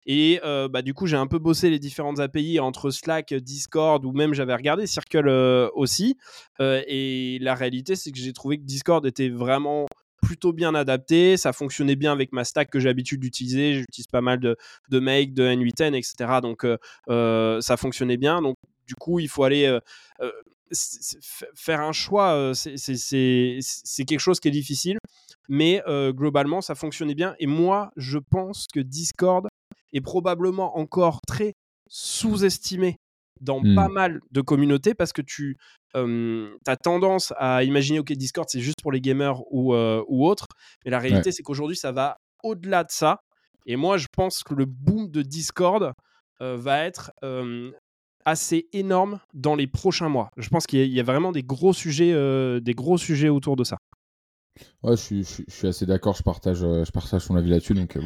[0.05, 4.05] Et euh, bah, du coup, j'ai un peu bossé les différentes API entre Slack, Discord
[4.05, 6.17] ou même j'avais regardé Circle euh, aussi.
[6.61, 9.87] Euh, et la réalité, c'est que j'ai trouvé que Discord était vraiment
[10.21, 11.37] plutôt bien adapté.
[11.37, 13.73] Ça fonctionnait bien avec ma stack que j'ai l'habitude d'utiliser.
[13.73, 14.57] J'utilise pas mal de,
[14.89, 16.39] de Make, de N8N, etc.
[16.41, 16.65] Donc
[17.61, 18.41] ça fonctionnait bien.
[18.41, 18.57] Donc
[18.87, 19.79] du coup, il faut aller
[21.55, 22.51] faire un choix.
[22.53, 24.97] C'est quelque chose qui est difficile
[25.47, 29.47] mais globalement ça fonctionnait bien et moi je pense que Discord
[29.95, 31.53] est probablement encore très
[31.87, 32.97] sous-estimé
[33.41, 33.75] dans mmh.
[33.75, 35.57] pas mal de communautés parce que tu
[35.93, 40.47] as tendance à imaginer ok Discord c'est juste pour les gamers ou, ou autres
[40.83, 43.21] mais la réalité c'est qu'aujourd'hui ça va au-delà de ça
[43.65, 45.93] et moi je pense que le boom de Discord
[46.39, 47.11] va être
[48.25, 52.13] assez énorme dans les prochains mois je pense qu'il y, a vraiment des gros sujets
[52.61, 53.77] des gros sujets autour de ça
[54.83, 57.73] Ouais, je suis, assez d'accord, je partage, euh, je partage ton avis là-dessus.
[57.73, 58.01] Donc, euh,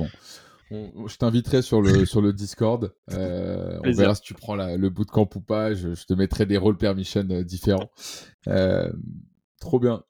[0.72, 2.94] je t'inviterai sur le, sur le Discord.
[3.12, 5.74] Euh, on verra si tu prends le bootcamp ou pas.
[5.74, 7.92] Je, te mettrai des role permissions différents.
[9.60, 10.04] trop bien.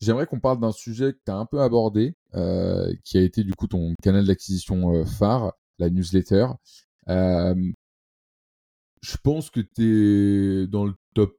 [0.00, 2.14] J'aimerais qu'on parle d'un sujet que tu as un peu abordé,
[3.04, 6.46] qui a été du coup ton canal d'acquisition phare, la newsletter.
[7.06, 7.72] je
[9.22, 11.36] pense que tu es dans le top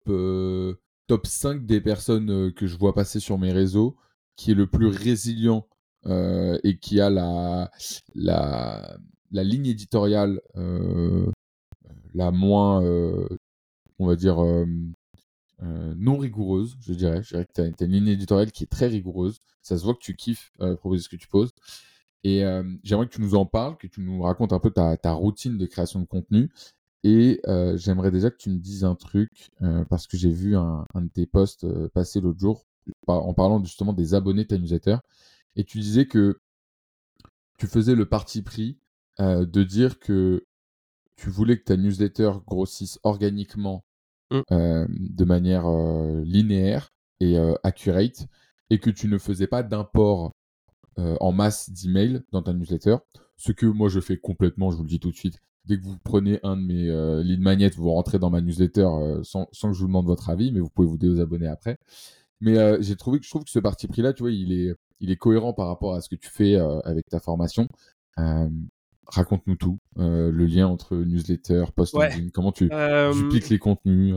[1.11, 3.97] top 5 des personnes euh, que je vois passer sur mes réseaux
[4.37, 5.67] qui est le plus résilient
[6.05, 7.71] euh, et qui a la,
[8.15, 8.97] la,
[9.31, 11.29] ligne éditoriale euh,
[12.13, 12.81] la moins,
[13.99, 14.43] on va dire,
[15.61, 17.21] non rigoureuse, je dirais.
[17.23, 19.39] Je dirais que tu as, une ligne éditoriale qui est très rigoureuse.
[19.61, 21.51] Ça se voit que tu kiffes proposer ce que tu poses.
[22.23, 22.43] Et
[22.83, 25.57] j'aimerais que tu nous en parles, que tu nous racontes un peu ta, ta routine
[25.57, 26.49] de création de contenu
[27.03, 30.55] et euh, j'aimerais déjà que tu me dises un truc, euh, parce que j'ai vu
[30.55, 32.65] un, de tes posts euh, passer l'autre jour
[33.07, 34.97] en parlant justement des abonnés de ta newsletter.
[35.55, 36.39] Et tu disais que
[37.57, 38.79] tu faisais le parti pris
[39.19, 40.45] de dire que
[41.15, 43.83] tu voulais que ta newsletter grossisse organiquement
[44.31, 44.41] mmh.
[44.49, 45.69] de manière
[46.23, 48.27] linéaire et accurate
[48.71, 50.31] et que tu ne faisais pas d'import
[50.97, 52.97] en masse d'emails dans ta newsletter.
[53.37, 55.83] Ce que moi je fais complètement, je vous le dis tout de suite, dès que
[55.83, 59.73] vous prenez un de mes lead magnets, vous rentrez dans ma newsletter euh, sans, que
[59.73, 61.77] je vous demande votre avis, mais vous pouvez vous désabonner après.
[62.39, 64.73] Mais j'ai trouvé que je trouve que ce parti pris là, tu vois, il est,
[65.01, 67.67] il est cohérent par rapport à ce que tu fais avec ta formation.
[69.07, 71.97] Raconte-nous tout, le lien entre newsletter, post
[72.33, 72.69] comment tu
[73.13, 74.15] dupliques les contenus.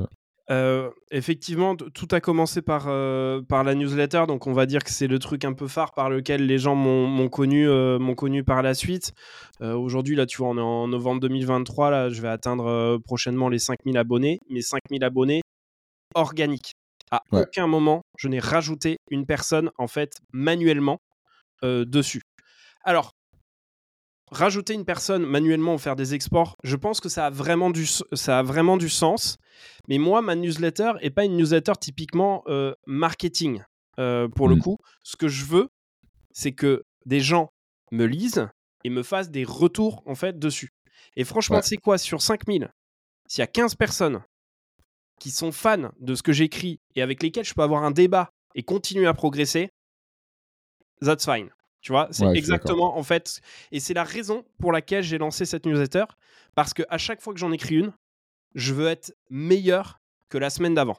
[0.50, 4.90] Euh, effectivement, tout a commencé par, euh, par la newsletter, donc on va dire que
[4.90, 8.44] c'est le truc un peu phare par lequel les gens m'ont connu, euh, m'ont connu
[8.44, 9.12] par la suite.
[9.60, 13.58] Aujourd'hui, là, tu vois, on est en novembre 2023, là, je vais atteindre prochainement les
[13.58, 15.40] 5000 abonnés, mais 5000 abonnés
[16.14, 16.74] organiques.
[17.16, 20.98] À aucun moment, je n'ai rajouté une personne, en fait, manuellement
[21.62, 22.22] dessus.
[22.82, 23.12] Alors,
[24.30, 27.86] rajouter une personne manuellement ou faire des exports, je pense que ça a vraiment du,
[27.86, 29.36] ça a vraiment du sens.
[29.88, 33.62] Mais moi, ma newsletter n'est pas une newsletter typiquement euh, marketing.
[33.98, 34.60] Euh, pour le mmh.
[34.60, 35.68] coup, ce que je veux,
[36.32, 37.52] c'est que des gens
[37.92, 38.48] me lisent
[38.82, 40.70] et me fassent des retours en fait dessus.
[41.16, 41.96] Et franchement, c'est quoi?
[41.96, 42.70] Sur 5000
[43.28, 44.22] S'il y a 15 personnes
[45.20, 48.30] qui sont fans de ce que j'écris et avec lesquelles je peux avoir un débat
[48.54, 49.70] et continuer à progresser,
[51.00, 51.50] that's fine.
[51.80, 55.66] Tu vois, c'est exactement en fait, et c'est la raison pour laquelle j'ai lancé cette
[55.66, 56.04] newsletter,
[56.54, 57.92] parce que à chaque fois que j'en écris une,
[58.54, 60.00] je veux être meilleur
[60.30, 60.96] que la semaine d'avant.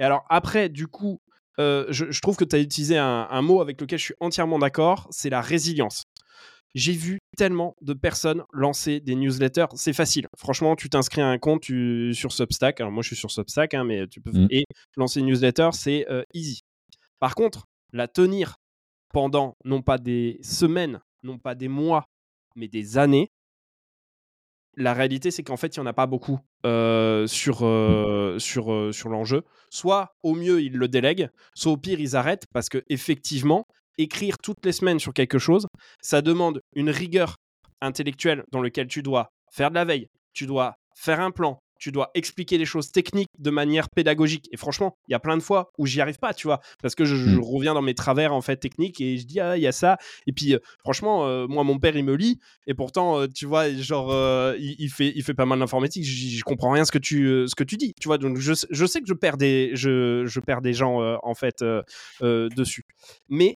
[0.00, 1.20] Et alors après, du coup,
[1.60, 5.06] euh, je, trouve que tu as utilisé un, mot avec lequel je suis entièrement d'accord,
[5.10, 6.04] c'est la résilience.
[6.74, 10.26] J'ai vu tellement de personnes lancer des newsletters, c'est facile.
[10.36, 12.80] Franchement, tu t'inscris à un compte sur Substack.
[12.80, 14.48] Alors moi, je suis sur Substack, hein, mais tu peux mmh.
[14.50, 14.64] et
[14.96, 16.60] lancer une newsletter, c'est euh, easy.
[17.20, 18.56] Par contre, la tenir
[19.12, 22.04] pendant non pas des semaines, non pas des mois,
[22.54, 23.30] mais des années,
[24.76, 27.58] la réalité, c'est qu'en fait, il n'y en a pas beaucoup sur,
[28.38, 29.42] sur, sur l'enjeu.
[29.70, 33.66] Soit au mieux, ils le délèguent, soit au pire, ils arrêtent parce que effectivement,
[33.98, 35.66] écrire toutes les semaines sur quelque chose,
[36.00, 37.36] ça demande une rigueur
[37.80, 41.92] intellectuelle dans laquelle tu dois faire de la veille, tu dois faire un plan, tu
[41.92, 44.48] dois expliquer les choses techniques de manière pédagogique.
[44.52, 46.94] Et franchement, il y a plein de fois où j'y arrive pas, tu vois, parce
[46.94, 47.40] que je, mmh.
[47.40, 49.96] reviens dans mes travers en fait techniques et je dis ah il y a ça.
[50.26, 53.46] Et puis euh, franchement, euh, moi mon père il me lit et pourtant euh, tu
[53.46, 54.08] vois genre
[54.58, 56.04] il, fait il fait pas mal d'informatique.
[56.04, 58.18] Je, comprends rien ce que tu ce que tu dis, tu vois.
[58.18, 61.64] Donc je, je sais que je perds des je, je perds des gens en fait
[62.20, 62.82] dessus.
[63.28, 63.56] Mais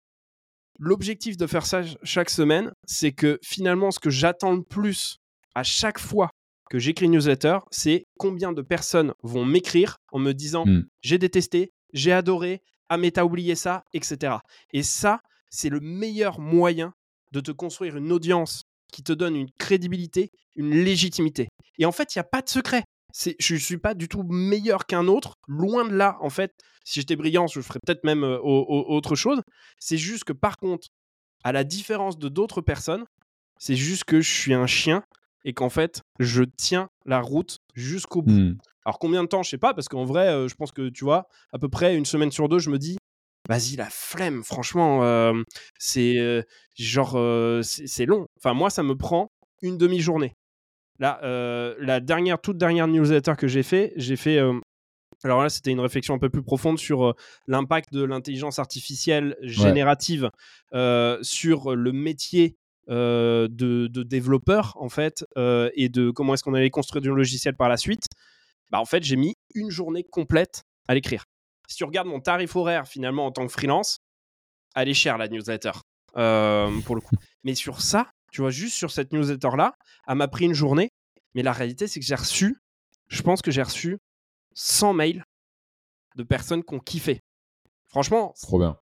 [0.78, 5.18] l'objectif de faire ça chaque semaine, c'est que finalement ce que j'attends le plus
[5.54, 6.30] à chaque fois
[6.70, 10.86] que j'écris une newsletter, c'est combien de personnes vont m'écrire en me disant hmm.
[11.02, 14.36] j'ai détesté, j'ai adoré, ah mais t'as oublié ça, etc.
[14.72, 15.20] Et ça,
[15.50, 16.94] c'est le meilleur moyen
[17.32, 18.62] de te construire une audience
[18.92, 21.48] qui te donne une crédibilité, une légitimité.
[21.78, 22.84] Et en fait, il n'y a pas de secret.
[23.12, 26.16] Je ne suis pas du tout meilleur qu'un autre, loin de là.
[26.20, 26.52] En fait,
[26.84, 29.42] si j'étais brillant, je ferais peut-être même euh, autre chose.
[29.78, 30.88] C'est juste que par contre,
[31.44, 33.04] à la différence de d'autres personnes,
[33.58, 35.04] c'est juste que je suis un chien
[35.44, 38.32] et qu'en fait, je tiens la route jusqu'au bout.
[38.32, 38.58] Mmh.
[38.84, 41.04] Alors combien de temps, je sais pas, parce qu'en vrai, euh, je pense que tu
[41.04, 42.96] vois, à peu près une semaine sur deux, je me dis,
[43.48, 45.34] vas-y, la flemme, franchement, euh,
[45.78, 46.44] c'est
[46.76, 47.18] genre,
[47.62, 48.26] c'est long.
[48.38, 49.30] Enfin, moi, ça me prend
[49.62, 50.34] une demi-journée.
[51.02, 54.38] Là, la dernière, toute dernière newsletter que j'ai fait, j'ai fait.
[55.24, 57.14] alors là, c'était une réflexion un peu plus profonde sur
[57.48, 60.30] l'impact de l'intelligence artificielle générative
[61.22, 62.56] sur le métier
[62.90, 67.54] euh, de, développeurs en fait euh, et de comment est-ce qu'on allait construire du logiciel
[67.54, 68.06] par la suite,
[68.72, 71.24] bah en fait j'ai mis une journée complète à l'écrire.
[71.68, 73.98] Si tu regardes mon tarif horaire finalement en tant que freelance,
[74.74, 75.70] elle est chère la newsletter
[76.16, 77.14] euh, pour le coup.
[77.44, 79.74] Mais sur ça, tu vois, juste sur cette newsletter là,
[80.08, 80.90] elle m'a pris une journée.
[81.34, 82.56] Mais la réalité c'est que j'ai reçu,
[83.08, 83.98] je pense que j'ai reçu
[84.54, 85.24] 100 mails
[86.16, 87.22] de personnes qui ont kiffé.
[87.92, 88.32] Franchement,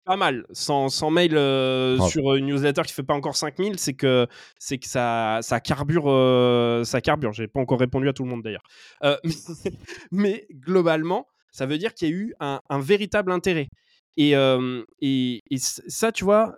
[0.04, 0.46] pas mal.
[0.52, 4.78] Sans, sans mail euh, sur une newsletter qui fait pas encore 5000, c'est que, c'est
[4.78, 6.04] que ça, ça carbure.
[6.06, 7.32] Euh, ça carbure.
[7.32, 8.62] J'ai pas encore répondu à tout le monde d'ailleurs.
[9.02, 9.16] Euh,
[10.12, 13.68] mais, globalement, ça veut dire qu'il y a eu un, véritable intérêt.
[14.16, 16.54] Et, et, ça, tu vois,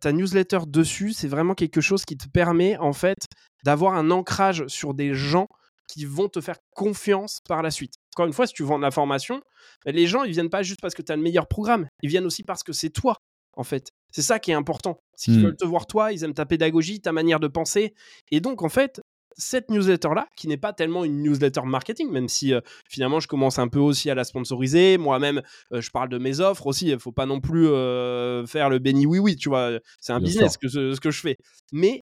[0.00, 3.18] ta newsletter dessus, c'est vraiment quelque chose qui te permet en fait
[3.64, 5.48] d'avoir un ancrage sur des gens
[5.88, 7.94] qui vont te faire confiance par la suite.
[8.14, 9.40] Encore une fois, si tu vends de la formation,
[9.84, 12.08] bah, les gens, ils viennent pas juste parce que tu as le meilleur programme, ils
[12.08, 13.16] viennent aussi parce que c'est toi,
[13.52, 13.92] en fait.
[14.12, 14.98] C'est ça qui est important.
[15.14, 15.44] C'est qu'ils mmh.
[15.44, 17.94] veulent te voir toi, ils aiment ta pédagogie, ta manière de penser.
[18.30, 19.00] Et donc, en fait,
[19.36, 23.58] cette newsletter-là, qui n'est pas tellement une newsletter marketing, même si euh, finalement je commence
[23.58, 24.98] un peu aussi à la sponsoriser.
[24.98, 26.86] Moi-même, euh, je parle de mes offres aussi.
[26.86, 29.72] Il ne faut pas non plus euh, faire le béni oui-oui, tu vois.
[30.00, 31.36] C'est un business que, ce, que je fais.
[31.72, 32.02] Mais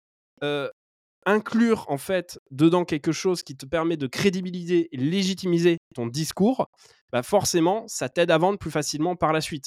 [1.26, 6.70] inclure en fait dedans quelque chose qui te permet de crédibiliser et légitimiser ton discours,
[7.12, 9.66] bah forcément, ça t'aide à vendre plus facilement par la suite.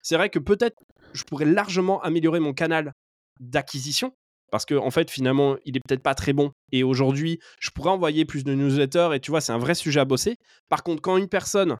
[0.00, 0.76] C'est vrai que peut-être
[1.12, 2.92] je pourrais largement améliorer mon canal
[3.38, 4.12] d'acquisition
[4.54, 7.90] parce que en fait finalement il est peut-être pas très bon et aujourd'hui je pourrais
[7.90, 10.36] envoyer plus de newsletters et tu vois c'est un vrai sujet à bosser.
[10.68, 11.76] Par contre quand une personne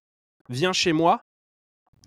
[0.48, 1.20] vient chez moi,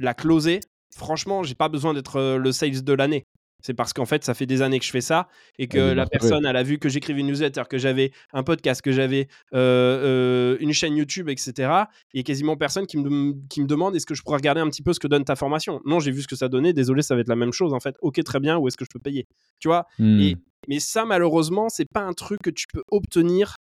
[0.02, 0.60] la closer,
[0.94, 3.24] franchement j'ai pas besoin d'être euh, le sales de l'année.
[3.68, 5.28] C'est parce qu'en fait, ça fait des années que je fais ça
[5.60, 8.82] et que la personne, elle a vu que j'écrivais une newsletter, que j'avais un podcast,
[8.82, 11.84] que j'avais une chaîne YouTube, etc.
[12.14, 14.84] Et quasiment personne qui me, qui me demande est-ce que je pourrais regarder un petit
[14.84, 15.82] peu ce que donne ta formation?
[15.86, 16.72] Non, j'ai vu ce que ça donnait.
[16.72, 17.98] Désolé, ça va être la même chose en fait.
[18.02, 18.58] Ok, très bien.
[18.58, 19.28] Où est-ce que je peux payer?
[19.60, 19.86] Tu vois?
[20.00, 20.40] Et, mmh.
[20.70, 23.58] Mais ça, malheureusement, c'est pas un truc que tu peux obtenir.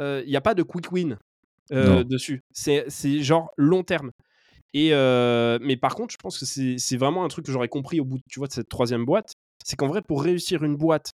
[0.00, 1.18] Il n'y a pas de quick win
[1.70, 2.40] dessus.
[2.54, 2.88] C'est
[3.20, 4.12] genre long terme.
[4.72, 4.92] Et
[5.60, 8.18] mais par contre, je pense que c'est vraiment un truc que j'aurais compris au bout
[8.30, 9.34] tu vois, de cette troisième boîte.
[9.64, 11.12] C'est qu'en vrai, pour réussir une boîte,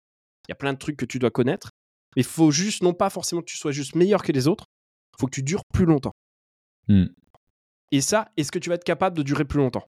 [0.48, 1.70] il y a plein de trucs que tu dois connaître.
[2.16, 4.66] Mais il faut juste, non pas forcément que tu sois juste meilleur que les autres,
[5.14, 6.14] il faut que tu dures plus longtemps.
[6.88, 7.06] Mmh.
[7.92, 9.88] Et ça, est-ce que tu vas être capable de durer plus longtemps?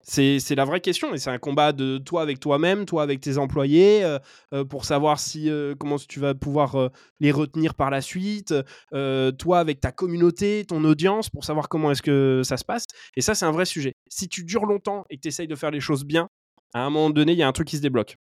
[0.00, 3.36] C'est la vraie question et c'est un combat de toi avec toi-même, toi avec tes
[3.36, 4.18] employés, euh,
[4.54, 6.90] euh, pour savoir si euh, comment tu vas pouvoir
[7.20, 8.54] les retenir par la suite,
[8.90, 12.84] toi avec ta communauté, ton audience, pour savoir comment est-ce que ça se passe.
[13.16, 13.94] Et ça, c'est un vrai sujet.
[14.08, 16.28] Si tu dures longtemps et que tu essayes de faire les choses bien,
[16.74, 18.16] à un moment donné, il y a un truc qui se débloque.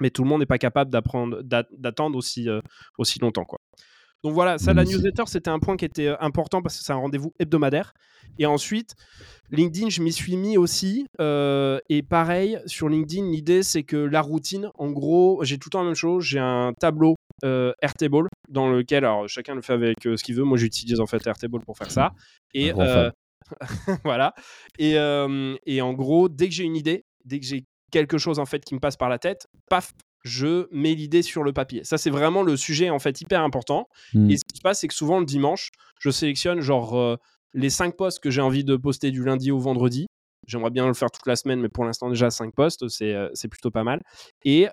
[0.00, 2.48] Mais tout le monde n'est pas capable d'attendre aussi,
[2.98, 3.44] aussi longtemps.
[3.44, 3.58] Quoi.
[4.24, 6.96] Donc voilà, ça, la newsletter, c'était un point qui était important parce que c'est un
[6.96, 7.92] rendez-vous hebdomadaire.
[8.38, 8.94] Et ensuite,
[9.50, 11.06] LinkedIn, je m'y suis mis aussi.
[11.20, 15.80] et pareil, sur LinkedIn, l'idée, c'est que la routine, en gros, j'ai tout le temps
[15.80, 16.24] la même chose.
[16.24, 20.44] J'ai un tableau Airtable dans lequel, alors chacun le fait avec ce qu'il veut.
[20.44, 22.12] Moi, j'utilise en fait Airtable pour faire ça.
[22.54, 22.72] Et
[24.04, 24.34] voilà.
[24.78, 24.96] Et,
[25.66, 28.64] et en gros, dès que j'ai une idée, dès que j'ai quelque chose en fait
[28.64, 29.92] qui me passe par la tête, paf,
[30.24, 31.84] je mets l'idée sur le papier.
[31.84, 33.88] Ça, c'est vraiment le sujet en fait hyper important.
[34.14, 34.30] Mmh.
[34.30, 35.70] Et ce qui se passe, c'est que souvent le dimanche,
[36.00, 37.16] je sélectionne genre euh,
[37.54, 40.06] les cinq posts que j'ai envie de poster du lundi au vendredi.
[40.46, 43.28] J'aimerais bien le faire toute la semaine, mais pour l'instant déjà cinq posts, c'est euh,
[43.50, 44.02] plutôt pas mal.
[44.44, 44.66] Et,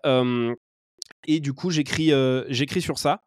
[1.28, 3.22] et du coup, j'écris euh, j'écris sur ça.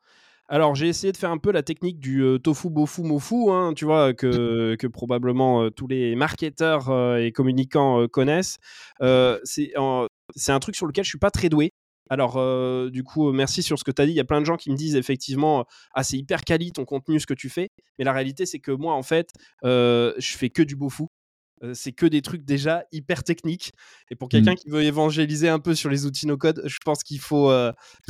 [0.49, 3.85] Alors, j'ai essayé de faire un peu la technique du tofu, bofu, mofu, hein, tu
[3.85, 8.59] vois, que, que probablement tous les marketeurs et communicants connaissent.
[9.45, 11.73] c'est un truc sur lequel je suis pas très doué.
[12.11, 12.41] Alors,
[12.91, 14.13] du coup, merci sur ce que tu as dit.
[14.13, 16.87] Il y a plein de gens qui me disent effectivement, ah, c'est hyper quali ton
[16.87, 17.69] contenu, ce que tu fais.
[17.99, 19.31] Mais la réalité, c'est que moi, en fait,
[19.63, 20.89] je fais que du beau
[21.73, 23.73] c'est que des trucs déjà hyper techniques.
[24.11, 24.57] Et pour quelqu'un mmh.
[24.57, 27.51] qui veut évangéliser un peu sur les outils no-code, je pense qu'il faut,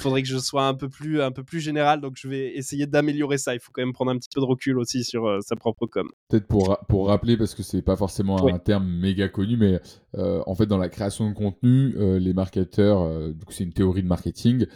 [0.00, 2.00] faudrait que je sois un peu plus, un peu plus général.
[2.00, 3.54] Donc, je vais essayer d'améliorer ça.
[3.54, 6.08] Il faut quand même prendre un petit peu de recul aussi sur sa propre com.
[6.28, 9.80] Peut-être pour, pour rappeler, parce que c'est pas forcément un terme méga connu, mais
[10.16, 13.10] en fait, dans la création de contenu, les marketeurs,
[13.48, 14.66] c'est une théorie de marketing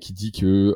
[0.00, 0.74] qui dit que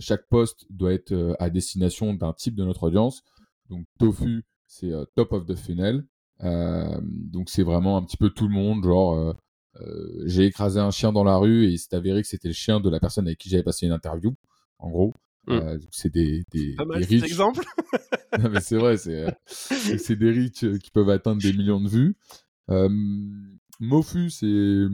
[0.00, 3.22] chaque poste doit être à destination d'un type de notre audience.
[3.68, 6.04] Donc, Tofu, c'est top of the funnel.
[6.42, 9.32] Euh, donc c'est vraiment un petit peu tout le monde, genre euh,
[9.80, 12.80] euh, j'ai écrasé un chien dans la rue et c'est avéré que c'était le chien
[12.80, 14.34] de la personne avec qui j'avais passé une interview,
[14.78, 15.14] en gros.
[15.48, 15.78] Mmh.
[15.90, 17.24] c'est des, des, pas mal, riches.
[17.24, 17.64] exemple.
[18.52, 22.16] mais c'est vrai, c'est des riches qui peuvent atteindre des millions de vues.
[23.80, 24.86] Mofu, c'est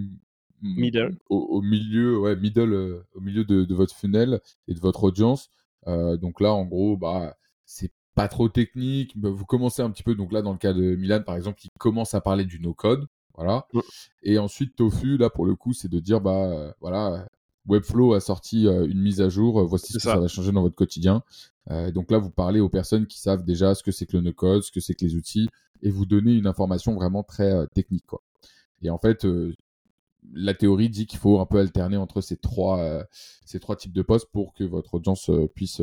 [0.62, 1.18] middle.
[1.28, 5.50] Au, milieu, ouais, middle, au milieu de, de, votre funnel et de votre audience.
[5.86, 7.36] donc là, en gros, bah,
[7.66, 9.14] c'est pas trop technique.
[9.16, 11.68] Vous commencez un petit peu, donc là, dans le cas de Milan, par exemple, qui
[11.78, 13.06] commence à parler du no-code.
[13.36, 13.68] Voilà.
[14.24, 17.28] Et ensuite, Tofu, là, pour le coup, c'est de dire, bah, euh, voilà,
[17.68, 20.18] Webflow a sorti euh, une mise à jour, euh, voici ce que ça.
[20.18, 21.22] va changer dans votre quotidien.
[21.94, 24.64] donc là, vous parlez aux personnes qui savent déjà ce que c'est que le no-code,
[24.64, 25.48] ce que c'est que les outils,
[25.82, 28.06] et vous donnez une information vraiment très technique.
[28.06, 28.20] Quoi.
[28.82, 29.24] Et en fait,
[30.32, 33.06] la théorie dit qu'il faut un peu alterner entre ces trois,
[33.44, 35.82] ces trois types de postes pour que votre audience puisse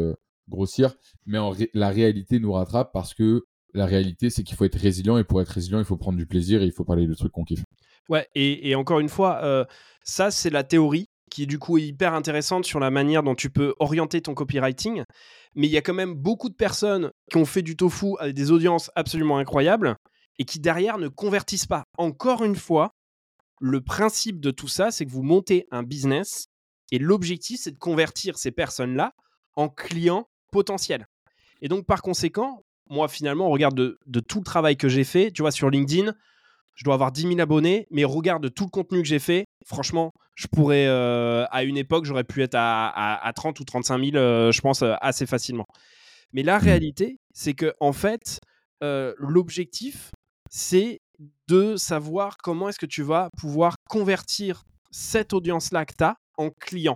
[0.49, 1.39] grossir, mais
[1.73, 5.41] la réalité nous rattrape parce que la réalité, c'est qu'il faut être résilient et pour
[5.41, 7.63] être résilient, il faut prendre du plaisir et il faut parler de trucs qu'on kiffe.
[8.07, 9.65] Ouais, et, encore une fois, euh,
[10.03, 13.49] ça, c'est la théorie qui est du coup hyper intéressante sur la manière dont tu
[13.49, 15.03] peux orienter ton copywriting.
[15.55, 18.35] Mais il y a quand même beaucoup de personnes qui ont fait du tofu avec
[18.35, 19.97] des audiences absolument incroyables
[20.37, 21.83] et qui derrière ne convertissent pas.
[21.97, 22.93] Encore une fois,
[23.59, 26.47] le principe de tout ça, c'est que vous montez un business
[26.91, 29.13] et l'objectif, c'est de convertir ces personnes-là
[29.55, 31.05] en clients potentiel.
[31.61, 35.41] Et donc, par conséquent, moi, finalement, regarde de, tout le travail que j'ai fait, tu
[35.41, 36.13] vois, sur LinkedIn,
[36.75, 39.43] je dois avoir 10 000 abonnés, mais regarde de tout le contenu que j'ai fait,
[39.65, 44.15] franchement, je pourrais, euh, à une époque, j'aurais pu être à, 30 ou 35 000,
[44.15, 45.65] euh, je pense, euh, assez facilement.
[46.31, 46.63] Mais la mmh.
[46.63, 48.39] réalité, c'est que, en fait,
[49.17, 50.11] l'objectif,
[50.49, 51.01] c'est
[51.49, 56.49] de savoir comment est-ce que tu vas pouvoir convertir cette audience-là que tu as en
[56.49, 56.95] client.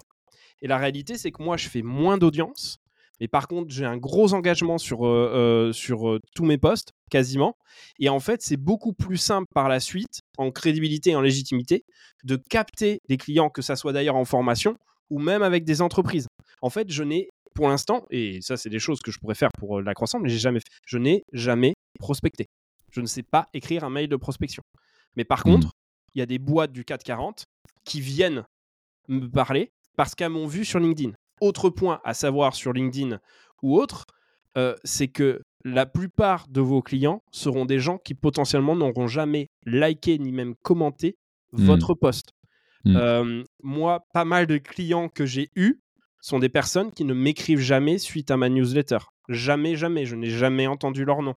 [0.62, 2.78] Et la réalité, c'est que moi, je fais moins d'audience,
[3.20, 5.32] mais par contre, j'ai un gros engagement sur, euh,
[5.70, 7.58] euh, sur euh, tous mes postes, quasiment.
[8.00, 11.84] Et en fait, c'est beaucoup plus simple par la suite, en crédibilité et en légitimité,
[12.24, 14.78] de capter des clients, que ça soit d'ailleurs en formation
[15.10, 16.28] ou même avec des entreprises.
[16.62, 19.50] En fait, je n'ai pour l'instant, et ça, c'est des choses que je pourrais faire
[19.58, 20.70] pour la croissance, mais j'ai jamais fait.
[20.86, 22.46] Je n'ai jamais prospecté.
[22.90, 24.64] Je ne sais pas écrire un mail de prospection.
[25.18, 25.52] Mais par mmh.
[25.52, 25.72] contre,
[26.14, 27.44] il y a des boîtes du 440
[27.84, 28.46] qui viennent
[29.10, 31.12] me parler parce qu'elles m'ont vu sur LinkedIn.
[31.42, 33.20] Autre point à savoir sur LinkedIn
[33.62, 34.06] ou autre,
[34.58, 39.50] euh, c'est que la plupart de vos clients seront des gens qui potentiellement n'auront jamais
[39.66, 41.18] liké ni même commenté
[41.52, 41.66] Mmh.
[41.66, 42.34] votre post.
[42.86, 42.96] Mmh.
[42.96, 45.82] Euh, moi, pas mal de clients que j'ai eus
[46.22, 49.00] sont des personnes qui ne m'écrivent jamais suite à ma newsletter.
[49.30, 50.06] Jamais, jamais.
[50.06, 51.34] Je n'ai jamais entendu leur nom.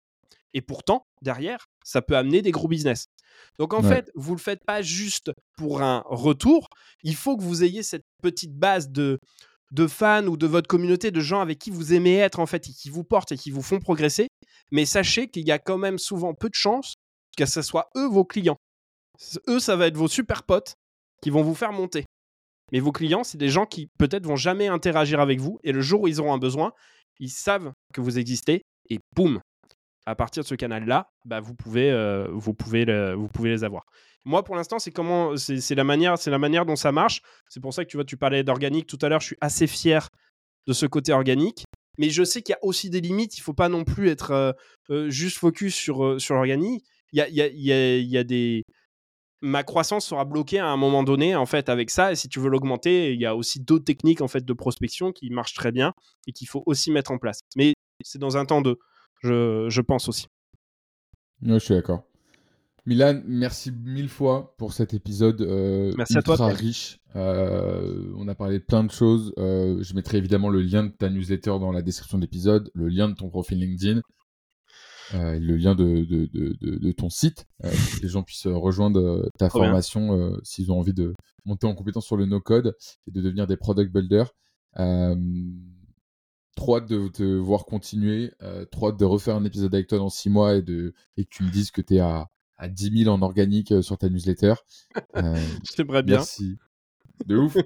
[0.52, 3.06] Et pourtant, derrière, ça peut amener des gros business.
[3.60, 3.88] Donc en Ouais.
[3.88, 6.68] fait, vous ne le faites pas juste pour un retour.
[7.04, 9.20] Il faut que vous ayez cette petite base de,
[9.70, 12.68] de fans ou de votre communauté, de gens avec qui vous aimez être en fait,
[12.68, 14.28] et qui vous portent et qui vous font progresser.
[14.70, 16.94] Mais sachez qu'il y a quand même souvent peu de chances
[17.36, 18.56] que ce soit eux vos clients.
[19.48, 20.74] Eux, ça va être vos super potes
[21.22, 22.04] qui vont vous faire monter.
[22.72, 25.58] Mais vos clients, c'est des gens qui peut-être vont jamais interagir avec vous.
[25.64, 26.72] Et le jour où ils auront un besoin,
[27.18, 28.62] ils savent que vous existez.
[28.88, 29.40] Et boum,
[30.06, 33.84] à partir de ce canal-là, bah, vous, pouvez, euh, vous, vous pouvez les avoir.
[34.24, 37.22] Moi, pour l'instant, c'est comment, c'est la manière, la manière dont ça marche.
[37.48, 39.20] C'est pour ça que tu parlais d'organique tout à l'heure.
[39.20, 40.08] Je suis assez fier
[40.66, 41.64] de ce côté organique,
[41.98, 43.38] mais je sais qu'il y a aussi des limites.
[43.38, 44.52] Il faut pas non plus être euh,
[44.90, 46.84] euh, juste focus sur sur l'organique.
[47.12, 48.62] Il y a, y a- y y a des
[49.42, 52.40] ma croissance sera bloquée à un moment donné en fait avec ça et si tu
[52.40, 55.72] veux l'augmenter il y a aussi d'autres techniques en fait de prospection qui marchent très
[55.72, 55.94] bien
[56.26, 57.72] et qu'il faut aussi mettre en place mais
[58.04, 58.78] c'est dans un temps de
[59.20, 60.26] je, je pense aussi
[61.42, 62.02] Ouais, je suis d'accord.
[62.86, 66.98] Milan, merci mille fois pour cet épisode euh, Merci à toi, ultra riche.
[67.16, 69.32] Euh, on a parlé de plein de choses.
[69.38, 72.88] Euh, je mettrai évidemment le lien de ta newsletter dans la description de l'épisode, le
[72.88, 74.00] lien de ton profil LinkedIn,
[75.14, 78.46] euh, le lien de, de, de, de- de ton site, pour que les gens puissent
[78.46, 81.14] rejoindre ta Trop formation s'ils ont envie de
[81.44, 82.74] monter en compétence sur le no-code
[83.06, 84.32] et de devenir des product builders.
[86.60, 89.96] Trop hâte de te voir continuer, euh, trop hâte de refaire un épisode avec toi
[89.96, 92.68] dans six mois et, de, et que tu me dises que tu es à, à
[92.68, 94.52] 10 000 en organique euh, sur ta newsletter.
[95.16, 95.36] Euh,
[95.74, 96.58] j'aimerais bien merci.
[97.24, 97.56] De ouf.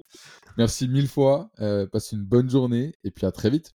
[0.57, 1.51] merci mille fois.
[1.59, 3.73] Euh, passe une bonne journée et puis à très vite.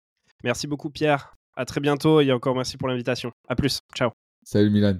[0.43, 4.11] merci beaucoup Pierre à très bientôt et encore merci pour l'invitation à plus ciao
[4.43, 4.99] Salut Milan.